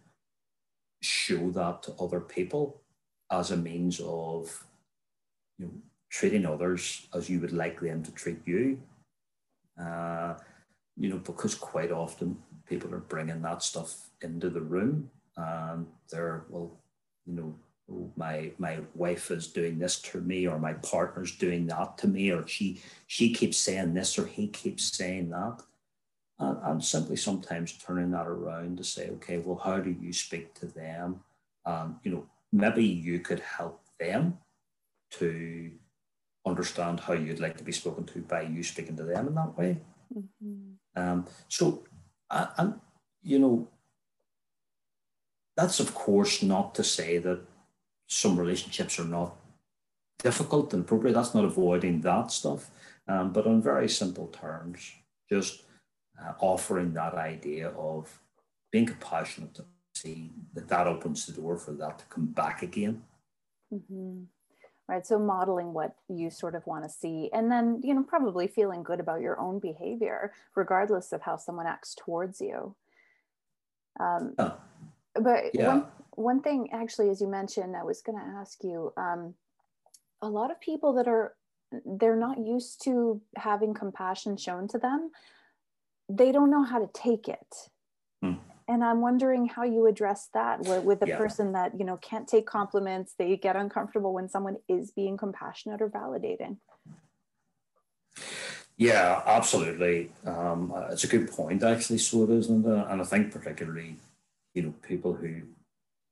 show 1.01 1.49
that 1.51 1.83
to 1.83 1.93
other 1.93 2.19
people 2.19 2.81
as 3.31 3.51
a 3.51 3.57
means 3.57 4.01
of 4.03 4.65
you 5.57 5.65
know, 5.65 5.71
treating 6.09 6.45
others 6.45 7.07
as 7.13 7.29
you 7.29 7.39
would 7.39 7.53
like 7.53 7.79
them 7.79 8.03
to 8.03 8.11
treat 8.11 8.39
you. 8.45 8.79
Uh, 9.81 10.35
you 11.01 11.09
know, 11.09 11.17
because 11.17 11.55
quite 11.55 11.91
often 11.91 12.37
people 12.69 12.93
are 12.93 12.99
bringing 12.99 13.41
that 13.41 13.63
stuff 13.63 14.09
into 14.21 14.51
the 14.51 14.61
room 14.61 15.09
and 15.35 15.87
they're, 16.11 16.45
well, 16.47 16.77
you 17.25 17.33
know, 17.33 17.55
my 18.15 18.51
my 18.59 18.77
wife 18.93 19.31
is 19.31 19.47
doing 19.47 19.79
this 19.79 19.99
to 19.99 20.21
me 20.21 20.47
or 20.47 20.59
my 20.59 20.73
partner's 20.73 21.35
doing 21.35 21.65
that 21.67 21.97
to 21.97 22.07
me 22.07 22.31
or 22.31 22.47
she 22.47 22.79
she 23.07 23.33
keeps 23.33 23.57
saying 23.57 23.95
this 23.95 24.17
or 24.19 24.27
he 24.27 24.47
keeps 24.47 24.95
saying 24.95 25.29
that. 25.31 25.57
And 26.39 26.57
i'm 26.63 26.81
simply 26.81 27.17
sometimes 27.17 27.73
turning 27.73 28.11
that 28.11 28.27
around 28.27 28.77
to 28.77 28.83
say 28.83 29.09
okay 29.15 29.39
well 29.39 29.57
how 29.57 29.79
do 29.79 29.91
you 29.91 30.13
speak 30.13 30.53
to 30.55 30.67
them? 30.67 31.21
Um, 31.65 31.99
you 32.03 32.11
know 32.11 32.25
maybe 32.53 32.85
you 32.85 33.19
could 33.19 33.41
help 33.41 33.81
them 33.99 34.37
to 35.19 35.71
understand 36.45 37.01
how 37.01 37.13
you'd 37.13 37.41
like 37.41 37.57
to 37.57 37.63
be 37.63 37.71
spoken 37.71 38.05
to 38.05 38.19
by 38.19 38.43
you 38.43 38.63
speaking 38.63 38.95
to 38.97 39.03
them 39.03 39.27
in 39.27 39.35
that 39.35 39.57
way 39.57 39.77
mm-hmm. 40.15 41.01
um, 41.01 41.25
so 41.47 41.83
and 42.29 42.79
you 43.21 43.39
know 43.39 43.67
that's 45.55 45.79
of 45.79 45.93
course 45.93 46.41
not 46.41 46.73
to 46.75 46.83
say 46.83 47.17
that 47.17 47.39
some 48.07 48.37
relationships 48.37 48.99
are 48.99 49.05
not 49.05 49.35
difficult 50.21 50.73
and 50.73 50.83
appropriate. 50.83 51.13
That's 51.13 51.33
not 51.33 51.45
avoiding 51.45 52.01
that 52.01 52.31
stuff, 52.31 52.69
um, 53.07 53.31
but 53.31 53.47
on 53.47 53.61
very 53.61 53.89
simple 53.89 54.27
terms, 54.27 54.91
just 55.29 55.63
uh, 56.21 56.33
offering 56.39 56.93
that 56.93 57.15
idea 57.15 57.69
of 57.69 58.19
being 58.71 58.85
compassionate 58.85 59.53
to 59.55 59.65
see 59.95 60.31
that 60.53 60.67
that 60.69 60.87
opens 60.87 61.25
the 61.25 61.33
door 61.33 61.57
for 61.57 61.71
that 61.73 61.99
to 61.99 62.05
come 62.05 62.27
back 62.27 62.61
again. 62.61 63.03
Mm-hmm. 63.73 64.23
Right. 64.91 65.07
So 65.07 65.17
modeling 65.17 65.71
what 65.71 65.95
you 66.09 66.29
sort 66.29 66.53
of 66.53 66.67
want 66.67 66.83
to 66.83 66.89
see, 66.89 67.29
and 67.31 67.49
then 67.49 67.79
you 67.81 67.93
know 67.93 68.03
probably 68.03 68.47
feeling 68.47 68.83
good 68.83 68.99
about 68.99 69.21
your 69.21 69.39
own 69.39 69.59
behavior, 69.59 70.33
regardless 70.53 71.13
of 71.13 71.21
how 71.21 71.37
someone 71.37 71.65
acts 71.65 71.95
towards 71.95 72.41
you. 72.41 72.75
Um, 73.99 74.33
oh. 74.37 74.57
But 75.15 75.51
yeah. 75.53 75.67
one 75.67 75.85
one 76.15 76.41
thing 76.41 76.69
actually 76.71 77.09
as 77.09 77.21
you 77.21 77.27
mentioned 77.27 77.75
i 77.75 77.83
was 77.83 78.01
going 78.01 78.17
to 78.17 78.25
ask 78.37 78.63
you 78.63 78.93
um, 78.97 79.33
a 80.21 80.29
lot 80.29 80.51
of 80.51 80.59
people 80.59 80.93
that 80.93 81.07
are 81.07 81.35
they're 81.85 82.17
not 82.17 82.37
used 82.37 82.83
to 82.83 83.21
having 83.37 83.73
compassion 83.73 84.35
shown 84.37 84.67
to 84.67 84.77
them 84.77 85.09
they 86.09 86.31
don't 86.31 86.51
know 86.51 86.63
how 86.63 86.79
to 86.79 86.89
take 86.93 87.27
it 87.27 87.55
hmm. 88.21 88.33
And 88.71 88.83
i'm 88.83 89.01
wondering 89.01 89.47
how 89.47 89.63
you 89.63 89.85
address 89.85 90.29
that 90.33 90.59
with, 90.61 90.83
with 90.83 91.01
a 91.03 91.07
yeah. 91.07 91.17
person 91.17 91.51
that 91.51 91.71
you 91.77 91.85
know 91.85 91.97
can't 91.97 92.27
take 92.27 92.45
compliments 92.45 93.13
they 93.17 93.35
get 93.35 93.55
uncomfortable 93.55 94.13
when 94.13 94.29
someone 94.29 94.57
is 94.67 94.91
being 94.91 95.17
compassionate 95.17 95.81
or 95.81 95.89
validating. 95.89 96.57
Yeah 98.77 99.21
absolutely. 99.27 100.11
Um, 100.25 100.73
it's 100.89 101.03
a 101.03 101.07
good 101.07 101.29
point 101.31 101.63
actually 101.63 101.99
so 101.99 102.23
it 102.23 102.31
is 102.31 102.49
and, 102.49 102.65
uh, 102.65 102.87
and 102.89 103.01
i 103.01 103.03
think 103.05 103.31
particularly 103.31 103.97
you 104.55 104.63
know 104.63 104.73
people 104.81 105.13
who 105.13 105.41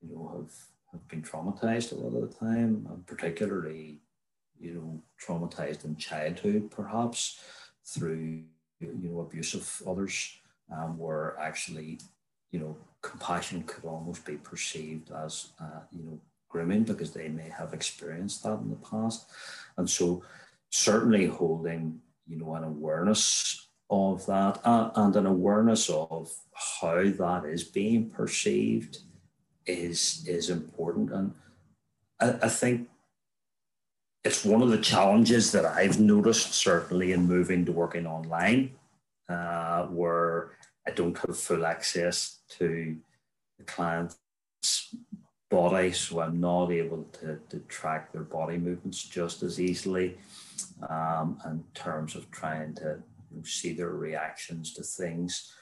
you 0.01 0.15
know, 0.15 0.31
have, 0.35 0.53
have 0.91 1.07
been 1.07 1.21
traumatized 1.21 1.91
a 1.91 1.95
lot 1.95 2.21
of 2.21 2.29
the 2.29 2.35
time, 2.35 2.87
and 2.89 3.05
particularly, 3.05 3.99
you 4.59 4.73
know, 4.73 5.01
traumatized 5.21 5.85
in 5.85 5.95
childhood, 5.95 6.71
perhaps 6.71 7.39
through, 7.85 8.43
you 8.79 8.99
know, 9.01 9.21
abuse 9.21 9.53
of 9.53 9.81
others, 9.87 10.37
um, 10.75 10.97
where 10.97 11.37
actually, 11.39 11.99
you 12.51 12.59
know, 12.59 12.77
compassion 13.01 13.63
could 13.63 13.85
almost 13.85 14.25
be 14.25 14.35
perceived 14.35 15.11
as, 15.11 15.49
uh, 15.61 15.81
you 15.91 16.03
know, 16.03 16.19
grooming 16.49 16.83
because 16.83 17.11
they 17.11 17.29
may 17.29 17.49
have 17.49 17.73
experienced 17.73 18.43
that 18.43 18.59
in 18.59 18.69
the 18.69 18.75
past. 18.77 19.29
And 19.77 19.89
so, 19.89 20.23
certainly 20.69 21.27
holding, 21.27 21.99
you 22.27 22.37
know, 22.37 22.55
an 22.55 22.63
awareness 22.63 23.67
of 23.89 24.25
that 24.27 24.59
uh, 24.65 24.91
and 24.95 25.15
an 25.15 25.25
awareness 25.25 25.89
of 25.89 26.31
how 26.81 27.03
that 27.03 27.43
is 27.45 27.63
being 27.63 28.09
perceived 28.09 28.99
is 29.65 30.25
is 30.27 30.49
important, 30.49 31.11
and 31.11 31.33
I, 32.19 32.45
I 32.45 32.49
think 32.49 32.87
it's 34.23 34.43
one 34.43 34.61
of 34.61 34.69
the 34.69 34.77
challenges 34.77 35.51
that 35.53 35.65
I've 35.65 35.99
noticed 35.99 36.53
certainly 36.53 37.13
in 37.13 37.27
moving 37.27 37.65
to 37.65 37.71
working 37.71 38.05
online, 38.05 38.71
uh, 39.29 39.85
where 39.85 40.51
I 40.89 40.91
don't 40.93 41.17
have 41.19 41.37
full 41.37 41.67
access 41.67 42.39
to 42.57 42.97
the 43.59 43.63
client's 43.65 44.17
body, 45.51 45.91
so 45.91 46.21
I'm 46.21 46.39
not 46.39 46.71
able 46.71 47.03
to, 47.19 47.39
to 47.49 47.59
track 47.67 48.11
their 48.11 48.23
body 48.23 48.57
movements 48.57 49.03
just 49.03 49.43
as 49.43 49.61
easily 49.61 50.17
um, 50.89 51.39
in 51.45 51.63
terms 51.75 52.15
of 52.15 52.31
trying 52.31 52.73
to 52.75 53.03
see 53.43 53.73
their 53.73 53.91
reactions 53.91 54.73
to 54.73 54.83
things, 54.83 55.53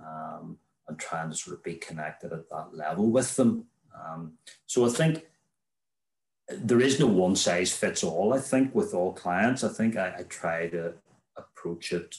um, 0.00 0.56
and 0.86 0.96
trying 0.98 1.30
to 1.30 1.36
sort 1.36 1.56
of 1.56 1.64
be 1.64 1.74
connected 1.74 2.32
at 2.32 2.48
that 2.48 2.68
level 2.72 3.10
with 3.10 3.34
them. 3.34 3.64
Um, 3.92 4.34
so 4.66 4.86
I 4.86 4.90
think 4.90 5.24
there 6.48 6.80
is 6.80 7.00
no 7.00 7.08
one 7.08 7.34
size 7.34 7.76
fits 7.76 8.04
all. 8.04 8.32
I 8.32 8.38
think 8.38 8.72
with 8.72 8.94
all 8.94 9.12
clients, 9.12 9.64
I 9.64 9.68
think 9.68 9.96
I, 9.96 10.14
I 10.18 10.22
try 10.22 10.68
to 10.68 10.94
approach 11.36 11.92
it 11.92 12.18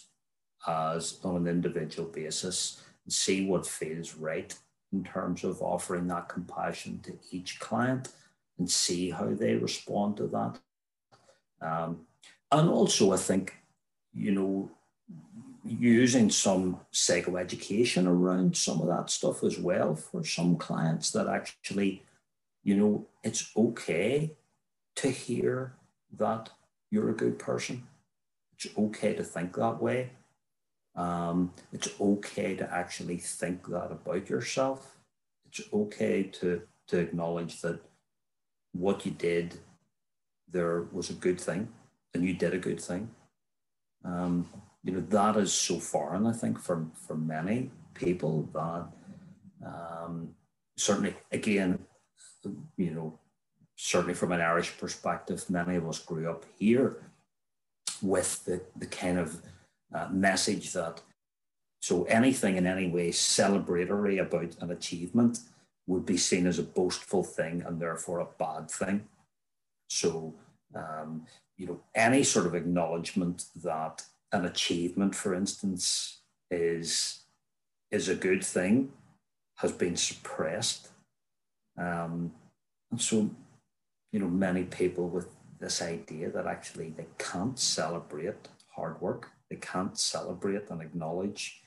as 0.68 1.20
on 1.24 1.36
an 1.36 1.48
individual 1.48 2.10
basis 2.10 2.82
and 3.06 3.14
see 3.14 3.46
what 3.46 3.66
feels 3.66 4.16
right 4.16 4.54
in 4.92 5.04
terms 5.04 5.44
of 5.44 5.62
offering 5.62 6.08
that 6.08 6.30
compassion 6.30 7.00
to 7.04 7.14
each 7.32 7.60
client 7.60 8.10
and 8.58 8.70
see 8.70 9.10
how 9.10 9.34
they 9.34 9.56
respond 9.56 10.18
to 10.18 10.28
that. 10.28 10.60
Um, 11.62 12.02
and 12.52 12.70
also, 12.70 13.14
I 13.14 13.18
think, 13.18 13.56
you 14.14 14.32
know, 14.32 14.72
using 15.66 16.30
some 16.30 16.80
psychoeducation 16.94 18.08
around 18.08 18.56
some 18.56 18.82
of 18.82 18.88
that 18.88 19.10
stuff 19.10 19.44
as 19.44 19.60
well 19.60 19.96
for 19.96 20.24
some 20.24 20.56
clients 20.56 21.12
that 21.12 21.28
actually, 21.28 22.04
you 22.64 22.76
know, 22.76 23.06
it's 23.24 23.52
okay 23.56 24.32
to 24.96 25.10
hear 25.10 25.74
that 26.18 26.50
you're 26.90 27.10
a 27.10 27.14
good 27.14 27.38
person. 27.38 27.86
It's 28.54 28.68
okay 28.78 29.14
to 29.14 29.24
think 29.24 29.56
that 29.56 29.82
way. 29.82 30.12
Um, 30.98 31.54
it's 31.72 31.90
okay 32.02 32.56
to 32.56 32.74
actually 32.74 33.18
think 33.18 33.68
that 33.68 33.92
about 33.92 34.30
yourself. 34.30 34.98
It's 35.48 35.62
okay 35.72 36.24
to, 36.24 36.64
to 36.88 36.98
acknowledge 36.98 37.62
that 37.62 37.80
what 38.74 39.06
you 39.06 39.12
did 39.12 39.60
there 40.50 40.84
was 40.92 41.10
a 41.10 41.14
good 41.14 41.40
thing 41.40 41.68
and 42.14 42.24
you 42.24 42.34
did 42.34 42.54
a 42.54 42.58
good 42.58 42.82
thing. 42.82 43.10
Um, 44.04 44.50
you 44.84 44.94
know, 44.94 45.02
that 45.02 45.38
is 45.38 45.54
so 45.54 45.80
foreign, 45.80 46.26
I 46.26 46.32
think, 46.32 46.60
for, 46.60 46.88
for 47.06 47.16
many 47.16 47.72
people 47.94 48.50
that 48.54 48.88
um, 49.66 50.30
certainly, 50.78 51.16
again, 51.32 51.80
you 52.78 52.92
know, 52.92 53.20
certainly 53.76 54.14
from 54.14 54.32
an 54.32 54.42
Irish 54.42 54.78
perspective, 54.78 55.44
many 55.50 55.76
of 55.76 55.88
us 55.88 56.00
grew 56.00 56.30
up 56.30 56.46
here 56.58 57.04
with 58.02 58.46
the, 58.46 58.62
the 58.78 58.86
kind 58.86 59.20
of 59.20 59.42
message 60.12 60.74
that 60.74 61.02
so 61.80 62.04
anything 62.06 62.58
in 62.58 62.68
any 62.68 62.90
way 62.90 63.10
celebratory 63.10 64.20
about 64.20 64.56
an 64.62 64.72
achievement 64.72 65.40
would 65.86 66.06
be 66.06 66.18
seen 66.18 66.46
as 66.46 66.60
a 66.60 66.64
boastful 66.64 67.24
thing 67.24 67.64
and 67.66 67.80
therefore 67.80 68.20
a 68.20 68.28
bad 68.38 68.70
thing. 68.70 69.08
So, 69.90 70.34
um, 70.76 71.26
you 71.56 71.66
know, 71.68 71.80
any 71.96 72.24
sort 72.24 72.46
of 72.46 72.56
acknowledgement 72.56 73.46
that 73.64 74.04
an 74.32 74.46
achievement, 74.46 75.16
for 75.16 75.34
instance, 75.34 76.20
is 76.52 77.22
is 77.90 78.10
a 78.10 78.16
good 78.16 78.44
thing 78.44 78.92
has 79.56 79.72
been 79.72 79.96
suppressed. 79.96 80.90
Um, 81.78 82.32
and 82.92 83.02
so, 83.02 83.30
you 84.12 84.20
know, 84.20 84.28
many 84.28 84.64
people 84.64 85.08
with 85.08 85.30
this 85.60 85.82
idea 85.82 86.30
that 86.32 86.48
actually 86.48 86.90
they 86.90 87.08
can't 87.18 87.58
celebrate 87.58 88.50
hard 88.76 89.02
work, 89.02 89.32
they 89.50 89.56
can't 89.58 89.98
celebrate 89.98 90.70
and 90.70 90.82
acknowledge 90.82 91.62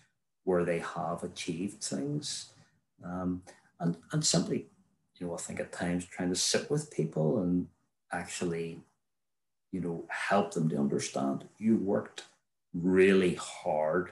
where 0.45 0.65
they 0.65 0.79
have 0.81 1.23
achieved 1.23 1.83
things. 1.83 2.53
Um, 3.05 3.43
and, 3.79 3.97
and 4.13 4.25
simply, 4.25 4.67
you 5.19 5.27
know, 5.27 5.35
I 5.35 5.39
think 5.39 5.61
at 5.61 5.73
times 5.73 6.05
trying 6.05 6.31
to 6.31 6.35
sit 6.35 6.71
with 6.71 6.91
people 6.91 7.43
and 7.43 7.69
actually, 8.13 8.81
you 9.73 9.81
know, 9.81 10.05
help 10.09 10.53
them 10.53 10.69
to 10.71 10.79
understand 10.79 11.45
you 11.59 11.77
worked 11.77 12.25
really 12.75 13.35
hard 13.35 14.11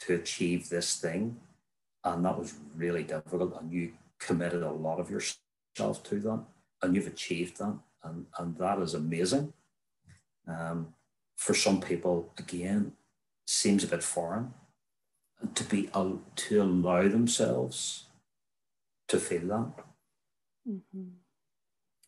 to 0.00 0.14
achieve 0.14 0.68
this 0.68 0.96
thing. 0.96 1.36
And 2.04 2.24
that 2.24 2.38
was 2.38 2.54
really 2.76 3.02
difficult. 3.02 3.60
And 3.60 3.72
you 3.72 3.92
committed 4.18 4.62
a 4.62 4.70
lot 4.70 5.00
of 5.00 5.10
yourself 5.10 6.02
to 6.04 6.20
that. 6.20 6.44
And 6.82 6.94
you've 6.94 7.06
achieved 7.06 7.58
that. 7.58 7.78
And, 8.04 8.26
and 8.38 8.56
that 8.58 8.78
is 8.78 8.94
amazing. 8.94 9.52
Um, 10.46 10.94
for 11.36 11.54
some 11.54 11.80
people, 11.80 12.32
again, 12.38 12.92
seems 13.46 13.84
a 13.84 13.86
bit 13.86 14.02
foreign 14.02 14.54
to 15.54 15.64
be 15.64 15.88
to 16.36 16.62
allow 16.62 17.08
themselves 17.08 18.04
to 19.08 19.18
feel 19.18 19.46
that. 19.48 19.84
Mm-hmm. 20.68 21.08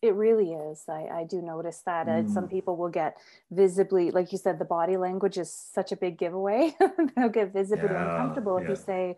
It 0.01 0.13
really 0.13 0.53
is. 0.53 0.83
I, 0.87 1.07
I 1.13 1.23
do 1.25 1.41
notice 1.41 1.81
that. 1.85 2.07
Mm. 2.07 2.33
some 2.33 2.47
people 2.47 2.77
will 2.77 2.89
get 2.89 3.17
visibly, 3.51 4.11
like 4.11 4.31
you 4.31 4.37
said, 4.37 4.57
the 4.57 4.65
body 4.65 4.95
language 4.95 5.37
is 5.37 5.53
such 5.53 5.91
a 5.91 5.97
big 5.97 6.17
giveaway. 6.17 6.73
They'll 7.15 7.29
get 7.29 7.51
visibly 7.51 7.89
yeah, 7.89 8.03
uncomfortable 8.03 8.57
if 8.57 8.63
yeah. 8.63 8.69
you 8.69 8.75
say, 8.75 9.17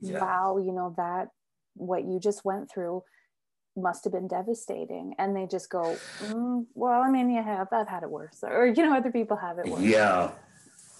wow, 0.00 0.56
yeah. 0.58 0.64
you 0.64 0.72
know, 0.72 0.94
that 0.96 1.28
what 1.74 2.04
you 2.04 2.18
just 2.18 2.46
went 2.46 2.70
through 2.70 3.02
must 3.76 4.04
have 4.04 4.12
been 4.14 4.28
devastating. 4.28 5.14
And 5.18 5.36
they 5.36 5.46
just 5.46 5.68
go, 5.68 5.98
mm, 6.24 6.64
well, 6.74 7.02
I 7.02 7.10
mean, 7.10 7.30
you 7.30 7.42
have, 7.42 7.68
I've 7.70 7.88
had 7.88 8.02
it 8.02 8.10
worse. 8.10 8.38
Or, 8.42 8.66
you 8.66 8.82
know, 8.84 8.96
other 8.96 9.12
people 9.12 9.36
have 9.36 9.58
it 9.58 9.68
worse. 9.68 9.82
Yeah. 9.82 10.30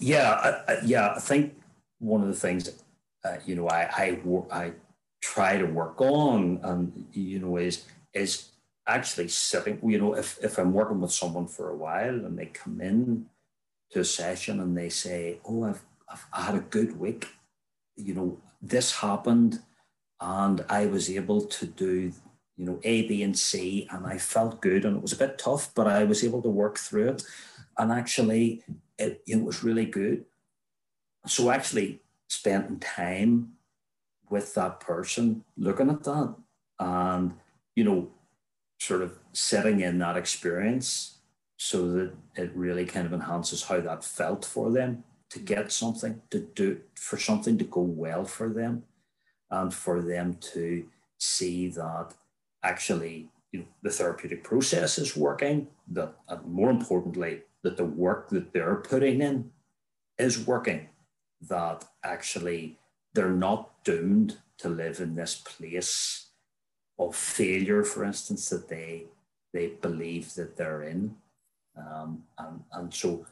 Yeah. 0.03 0.61
I, 0.67 0.77
yeah. 0.83 1.13
I 1.15 1.19
think 1.19 1.55
one 1.99 2.21
of 2.21 2.27
the 2.27 2.33
things, 2.33 2.69
uh, 3.23 3.37
you 3.45 3.55
know, 3.55 3.67
I, 3.69 3.89
I, 3.95 4.19
I 4.51 4.71
try 5.21 5.57
to 5.57 5.65
work 5.65 6.01
on 6.01 6.59
and, 6.61 7.05
you 7.13 7.39
know, 7.39 7.55
is, 7.57 7.85
is 8.13 8.49
actually 8.85 9.29
sitting, 9.29 9.79
you 9.83 9.97
know, 9.97 10.13
if, 10.13 10.37
if 10.43 10.57
I'm 10.57 10.73
working 10.73 10.99
with 10.99 11.13
someone 11.13 11.47
for 11.47 11.69
a 11.69 11.75
while 11.75 12.25
and 12.25 12.37
they 12.37 12.47
come 12.47 12.81
in 12.81 13.27
to 13.91 14.01
a 14.01 14.05
session 14.05 14.59
and 14.59 14.77
they 14.77 14.89
say, 14.89 15.39
Oh, 15.45 15.63
I've, 15.63 15.81
I've 16.09 16.45
had 16.45 16.55
a 16.55 16.59
good 16.59 16.99
week, 16.99 17.29
you 17.95 18.13
know, 18.13 18.37
this 18.61 18.99
happened 18.99 19.59
and 20.19 20.65
I 20.67 20.85
was 20.87 21.09
able 21.09 21.41
to 21.45 21.65
do, 21.65 22.11
you 22.57 22.65
know, 22.65 22.79
A, 22.83 23.07
B, 23.07 23.23
and 23.23 23.37
C, 23.39 23.87
and 23.89 24.05
I 24.05 24.17
felt 24.17 24.61
good 24.61 24.83
and 24.83 24.97
it 24.97 25.01
was 25.01 25.13
a 25.13 25.17
bit 25.17 25.37
tough, 25.37 25.73
but 25.73 25.87
I 25.87 26.03
was 26.03 26.25
able 26.25 26.41
to 26.41 26.49
work 26.49 26.77
through 26.77 27.09
it. 27.09 27.23
And 27.77 27.91
actually, 27.91 28.63
it, 28.97 29.21
it 29.27 29.41
was 29.41 29.63
really 29.63 29.85
good. 29.85 30.25
So, 31.25 31.49
actually, 31.51 32.01
spending 32.27 32.79
time 32.79 33.53
with 34.29 34.53
that 34.55 34.79
person, 34.79 35.43
looking 35.57 35.89
at 35.89 36.03
that, 36.03 36.35
and, 36.79 37.33
you 37.75 37.83
know, 37.83 38.11
sort 38.79 39.01
of 39.01 39.17
setting 39.31 39.79
in 39.79 39.99
that 39.99 40.17
experience 40.17 41.17
so 41.57 41.91
that 41.91 42.13
it 42.35 42.51
really 42.55 42.85
kind 42.85 43.05
of 43.05 43.13
enhances 43.13 43.63
how 43.63 43.79
that 43.79 44.03
felt 44.03 44.43
for 44.43 44.71
them 44.71 45.03
to 45.29 45.39
get 45.39 45.71
something 45.71 46.21
to 46.29 46.39
do 46.53 46.79
for 46.95 47.17
something 47.17 47.57
to 47.57 47.63
go 47.63 47.81
well 47.81 48.25
for 48.25 48.49
them 48.49 48.83
and 49.49 49.73
for 49.73 50.01
them 50.01 50.35
to 50.41 50.85
see 51.17 51.69
that 51.69 52.13
actually 52.63 53.29
you 53.51 53.59
know, 53.59 53.65
the 53.81 53.89
therapeutic 53.89 54.43
process 54.43 54.97
is 54.97 55.15
working 55.15 55.67
that 55.87 56.13
and 56.27 56.45
more 56.45 56.69
importantly 56.69 57.41
that 57.63 57.77
the 57.77 57.85
work 57.85 58.29
that 58.29 58.53
they're 58.53 58.75
putting 58.75 59.21
in 59.21 59.51
is 60.17 60.45
working 60.45 60.89
that 61.41 61.85
actually 62.03 62.77
they're 63.13 63.31
not 63.31 63.83
doomed 63.83 64.37
to 64.57 64.69
live 64.69 64.99
in 64.99 65.15
this 65.15 65.35
place 65.35 66.27
of 66.99 67.15
failure, 67.15 67.83
for 67.83 68.03
instance, 68.03 68.49
that 68.49 68.69
they 68.69 69.05
they 69.53 69.67
believe 69.67 70.33
that 70.35 70.57
they're 70.57 70.83
in, 70.83 71.15
um, 71.77 72.23
and 72.37 72.63
and 72.71 72.93
so 72.93 73.25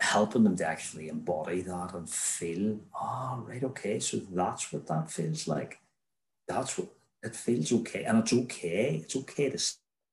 helping 0.00 0.44
them 0.44 0.56
to 0.56 0.66
actually 0.66 1.08
embody 1.08 1.62
that 1.62 1.94
and 1.94 2.08
feel, 2.08 2.78
oh 3.00 3.44
right, 3.48 3.64
okay, 3.64 3.98
so 3.98 4.18
that's 4.30 4.72
what 4.72 4.86
that 4.86 5.10
feels 5.10 5.48
like. 5.48 5.78
That's 6.48 6.78
what 6.78 6.88
it 7.22 7.34
feels 7.34 7.72
okay, 7.72 8.04
and 8.04 8.18
it's 8.18 8.32
okay. 8.32 9.00
It's 9.02 9.16
okay 9.16 9.50
to 9.50 9.58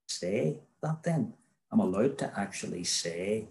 say 0.08 0.60
that. 0.82 1.04
Then 1.04 1.34
I'm 1.74 1.80
allowed 1.80 2.20
to 2.20 2.32
actually 2.40 2.84
say 2.84 3.48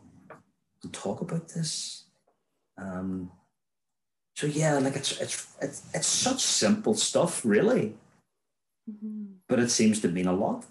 and 0.83 0.93
talk 0.93 1.21
about 1.21 1.49
this. 1.49 2.05
Um, 2.79 3.33
so 4.37 4.47
yeah, 4.47 4.79
like 4.79 4.95
it's 4.95 5.20
it's 5.20 5.49
it's 5.61 5.83
it's 5.93 6.07
such 6.07 6.41
simple 6.41 6.95
stuff, 6.95 7.45
really. 7.45 7.95
Mm-hmm. 8.89 9.25
But 9.49 9.59
it 9.59 9.70
seems 9.70 10.01
to 10.01 10.09
mean 10.09 10.29
a 10.29 10.33
lot. 10.33 10.64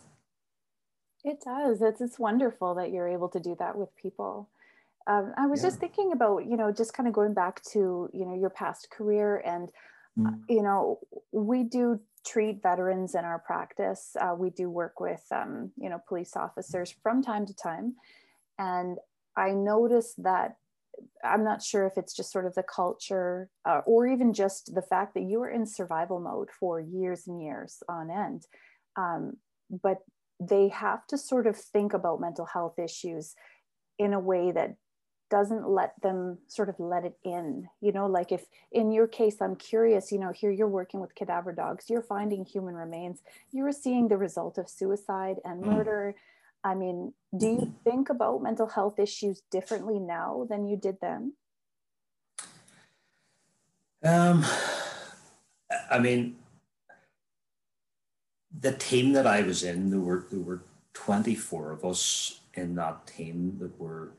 It 1.23 1.41
does. 1.45 1.81
It's, 1.81 1.99
it's 1.99 2.17
wonderful 2.17 2.75
that 2.75 2.91
you're 2.91 3.07
able 3.07 3.29
to 3.29 3.39
do 3.39 3.55
that 3.59 3.77
with 3.77 3.95
people. 3.97 4.49
Um, 5.05 5.33
I 5.37 5.45
was 5.47 5.61
yeah. 5.61 5.67
just 5.67 5.79
thinking 5.79 6.11
about, 6.13 6.45
you 6.45 6.55
know, 6.57 6.71
just 6.71 6.93
kind 6.93 7.07
of 7.07 7.13
going 7.13 7.33
back 7.33 7.61
to, 7.73 8.09
you 8.13 8.25
know, 8.25 8.33
your 8.33 8.49
past 8.49 8.89
career 8.89 9.37
and, 9.45 9.69
you 10.49 10.61
know, 10.61 10.99
we 11.31 11.63
do 11.63 11.99
treat 12.25 12.61
veterans 12.61 13.15
in 13.15 13.25
our 13.25 13.39
practice. 13.39 14.15
Uh, 14.19 14.35
we 14.37 14.49
do 14.49 14.69
work 14.69 14.99
with, 14.99 15.23
um, 15.31 15.71
you 15.77 15.89
know, 15.89 15.99
police 16.07 16.35
officers 16.35 16.93
from 17.01 17.23
time 17.23 17.45
to 17.45 17.55
time. 17.55 17.95
And 18.59 18.97
I 19.35 19.51
noticed 19.51 20.21
that 20.23 20.55
I'm 21.23 21.43
not 21.43 21.63
sure 21.63 21.87
if 21.87 21.97
it's 21.97 22.15
just 22.15 22.31
sort 22.31 22.45
of 22.45 22.53
the 22.53 22.63
culture 22.63 23.49
uh, 23.65 23.81
or 23.85 24.07
even 24.07 24.33
just 24.33 24.75
the 24.75 24.81
fact 24.81 25.13
that 25.15 25.23
you 25.23 25.39
were 25.39 25.49
in 25.49 25.65
survival 25.65 26.19
mode 26.19 26.49
for 26.51 26.79
years 26.79 27.27
and 27.27 27.41
years 27.41 27.81
on 27.89 28.11
end. 28.11 28.45
Um, 28.97 29.37
but 29.81 29.99
they 30.39 30.67
have 30.69 31.07
to 31.07 31.17
sort 31.17 31.47
of 31.47 31.55
think 31.55 31.93
about 31.93 32.19
mental 32.19 32.45
health 32.45 32.77
issues 32.77 33.35
in 33.97 34.13
a 34.13 34.19
way 34.19 34.51
that 34.51 34.75
doesn't 35.31 35.67
let 35.67 35.93
them 36.01 36.37
sort 36.47 36.67
of 36.67 36.75
let 36.77 37.05
it 37.05 37.17
in 37.23 37.67
you 37.79 37.93
know 37.93 38.05
like 38.05 38.33
if 38.33 38.45
in 38.71 38.91
your 38.91 39.07
case 39.07 39.37
i'm 39.41 39.55
curious 39.55 40.11
you 40.11 40.19
know 40.19 40.31
here 40.33 40.51
you're 40.51 40.67
working 40.67 40.99
with 40.99 41.15
cadaver 41.15 41.53
dogs 41.53 41.85
you're 41.89 42.01
finding 42.01 42.43
human 42.43 42.75
remains 42.75 43.21
you're 43.51 43.71
seeing 43.71 44.09
the 44.09 44.17
result 44.17 44.57
of 44.57 44.69
suicide 44.69 45.37
and 45.45 45.63
mm. 45.63 45.67
murder 45.67 46.13
i 46.65 46.75
mean 46.75 47.13
do 47.35 47.47
you 47.47 47.73
think 47.85 48.09
about 48.09 48.43
mental 48.43 48.67
health 48.67 48.99
issues 48.99 49.41
differently 49.49 49.99
now 49.99 50.45
than 50.49 50.67
you 50.67 50.75
did 50.75 50.97
then 51.01 51.31
um 54.03 54.45
i 55.89 55.97
mean 55.97 56.35
the 58.59 58.73
team 58.73 59.13
that 59.13 59.25
i 59.25 59.41
was 59.41 59.63
in 59.63 59.89
there 59.89 60.01
were 60.01 60.25
there 60.29 60.41
were 60.41 60.61
24 60.93 61.71
of 61.71 61.85
us 61.85 62.41
in 62.55 62.75
that 62.75 63.07
team 63.07 63.55
that 63.59 63.79
were 63.79 64.11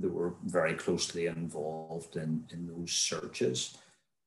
that 0.00 0.12
were 0.12 0.34
very 0.44 0.74
closely 0.74 1.26
involved 1.26 2.16
in, 2.16 2.44
in 2.52 2.66
those 2.66 2.92
searches. 2.92 3.76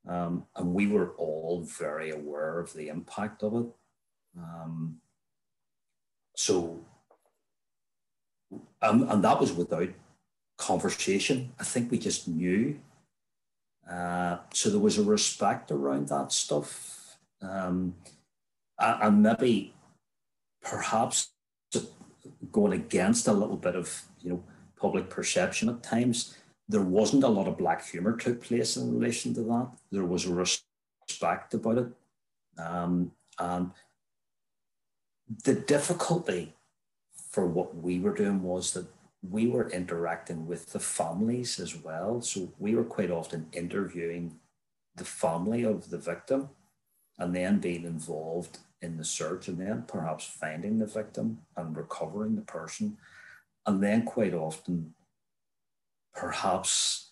Um, 0.07 0.45
and 0.55 0.74
we 0.74 0.88
were 0.88 1.11
all 1.11 1.61
very 1.61 2.11
aware 2.11 2.59
of 2.59 2.74
the 2.74 2.89
impact 2.89 3.43
of 3.43 3.53
it. 3.55 3.65
Um, 4.38 4.97
so, 6.36 6.80
um, 8.82 9.09
and 9.09 9.24
that 9.24 9.39
was 9.39 9.53
without 9.53 9.89
conversation. 10.57 11.53
I 11.59 11.63
think 11.63 11.89
we 11.89 11.97
just 11.97 12.28
knew. 12.28 12.80
Uh, 13.89 14.38
so 14.53 14.69
there 14.69 14.80
was 14.80 14.97
a 14.97 15.03
respect 15.03 15.71
around 15.71 16.09
that 16.09 16.32
stuff. 16.32 17.17
Um, 17.41 17.95
and 18.80 19.24
maybe 19.24 19.74
perhaps 20.61 21.30
going 22.51 22.74
against 22.74 23.28
a 23.28 23.34
little 23.34 23.57
bit 23.57 23.76
of, 23.76 24.03
you 24.21 24.32
know, 24.32 24.43
public 24.84 25.09
perception 25.09 25.69
at 25.69 25.81
times. 25.81 26.36
There 26.67 26.81
wasn't 26.81 27.23
a 27.23 27.36
lot 27.38 27.47
of 27.47 27.57
black 27.57 27.88
humor 27.88 28.17
took 28.17 28.43
place 28.43 28.75
in 28.75 28.93
relation 28.93 29.34
to 29.36 29.41
that. 29.43 29.69
There 29.91 30.03
was 30.03 30.25
a 30.25 30.34
respect 30.34 31.53
about 31.53 31.77
it. 31.77 31.88
Um, 32.57 33.13
and 33.39 33.71
the 35.45 35.55
difficulty 35.55 36.53
for 37.31 37.45
what 37.45 37.75
we 37.77 37.99
were 38.01 38.13
doing 38.13 38.43
was 38.43 38.73
that 38.73 38.88
we 39.38 39.47
were 39.47 39.69
interacting 39.69 40.45
with 40.45 40.73
the 40.73 40.79
families 40.81 41.61
as 41.61 41.73
well. 41.77 42.21
So 42.21 42.51
we 42.59 42.75
were 42.75 42.84
quite 42.84 43.09
often 43.09 43.47
interviewing 43.53 44.36
the 44.95 45.05
family 45.05 45.63
of 45.63 45.89
the 45.89 45.97
victim 45.97 46.49
and 47.17 47.34
then 47.34 47.59
being 47.59 47.86
involved 47.86 48.57
in 48.81 48.97
the 48.97 49.05
search 49.05 49.47
and 49.47 49.57
then 49.59 49.86
perhaps 49.88 50.25
finding 50.25 50.77
the 50.77 50.86
victim 50.86 51.39
and 51.55 51.77
recovering 51.77 52.36
the 52.36 52.41
person 52.41 52.97
and 53.66 53.82
then 53.82 54.03
quite 54.03 54.34
often, 54.34 54.93
perhaps 56.14 57.11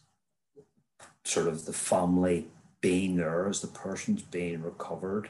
sort 1.24 1.48
of 1.48 1.66
the 1.66 1.74
family 1.74 2.48
being 2.82 3.16
there 3.16 3.48
as 3.48 3.62
the 3.62 3.68
person's 3.68 4.24
being 4.24 4.64
recovered. 4.64 5.30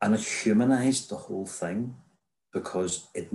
And 0.00 0.14
it 0.14 0.20
humanized 0.20 1.10
the 1.10 1.16
whole 1.16 1.46
thing 1.46 1.96
because 2.52 3.08
it 3.14 3.26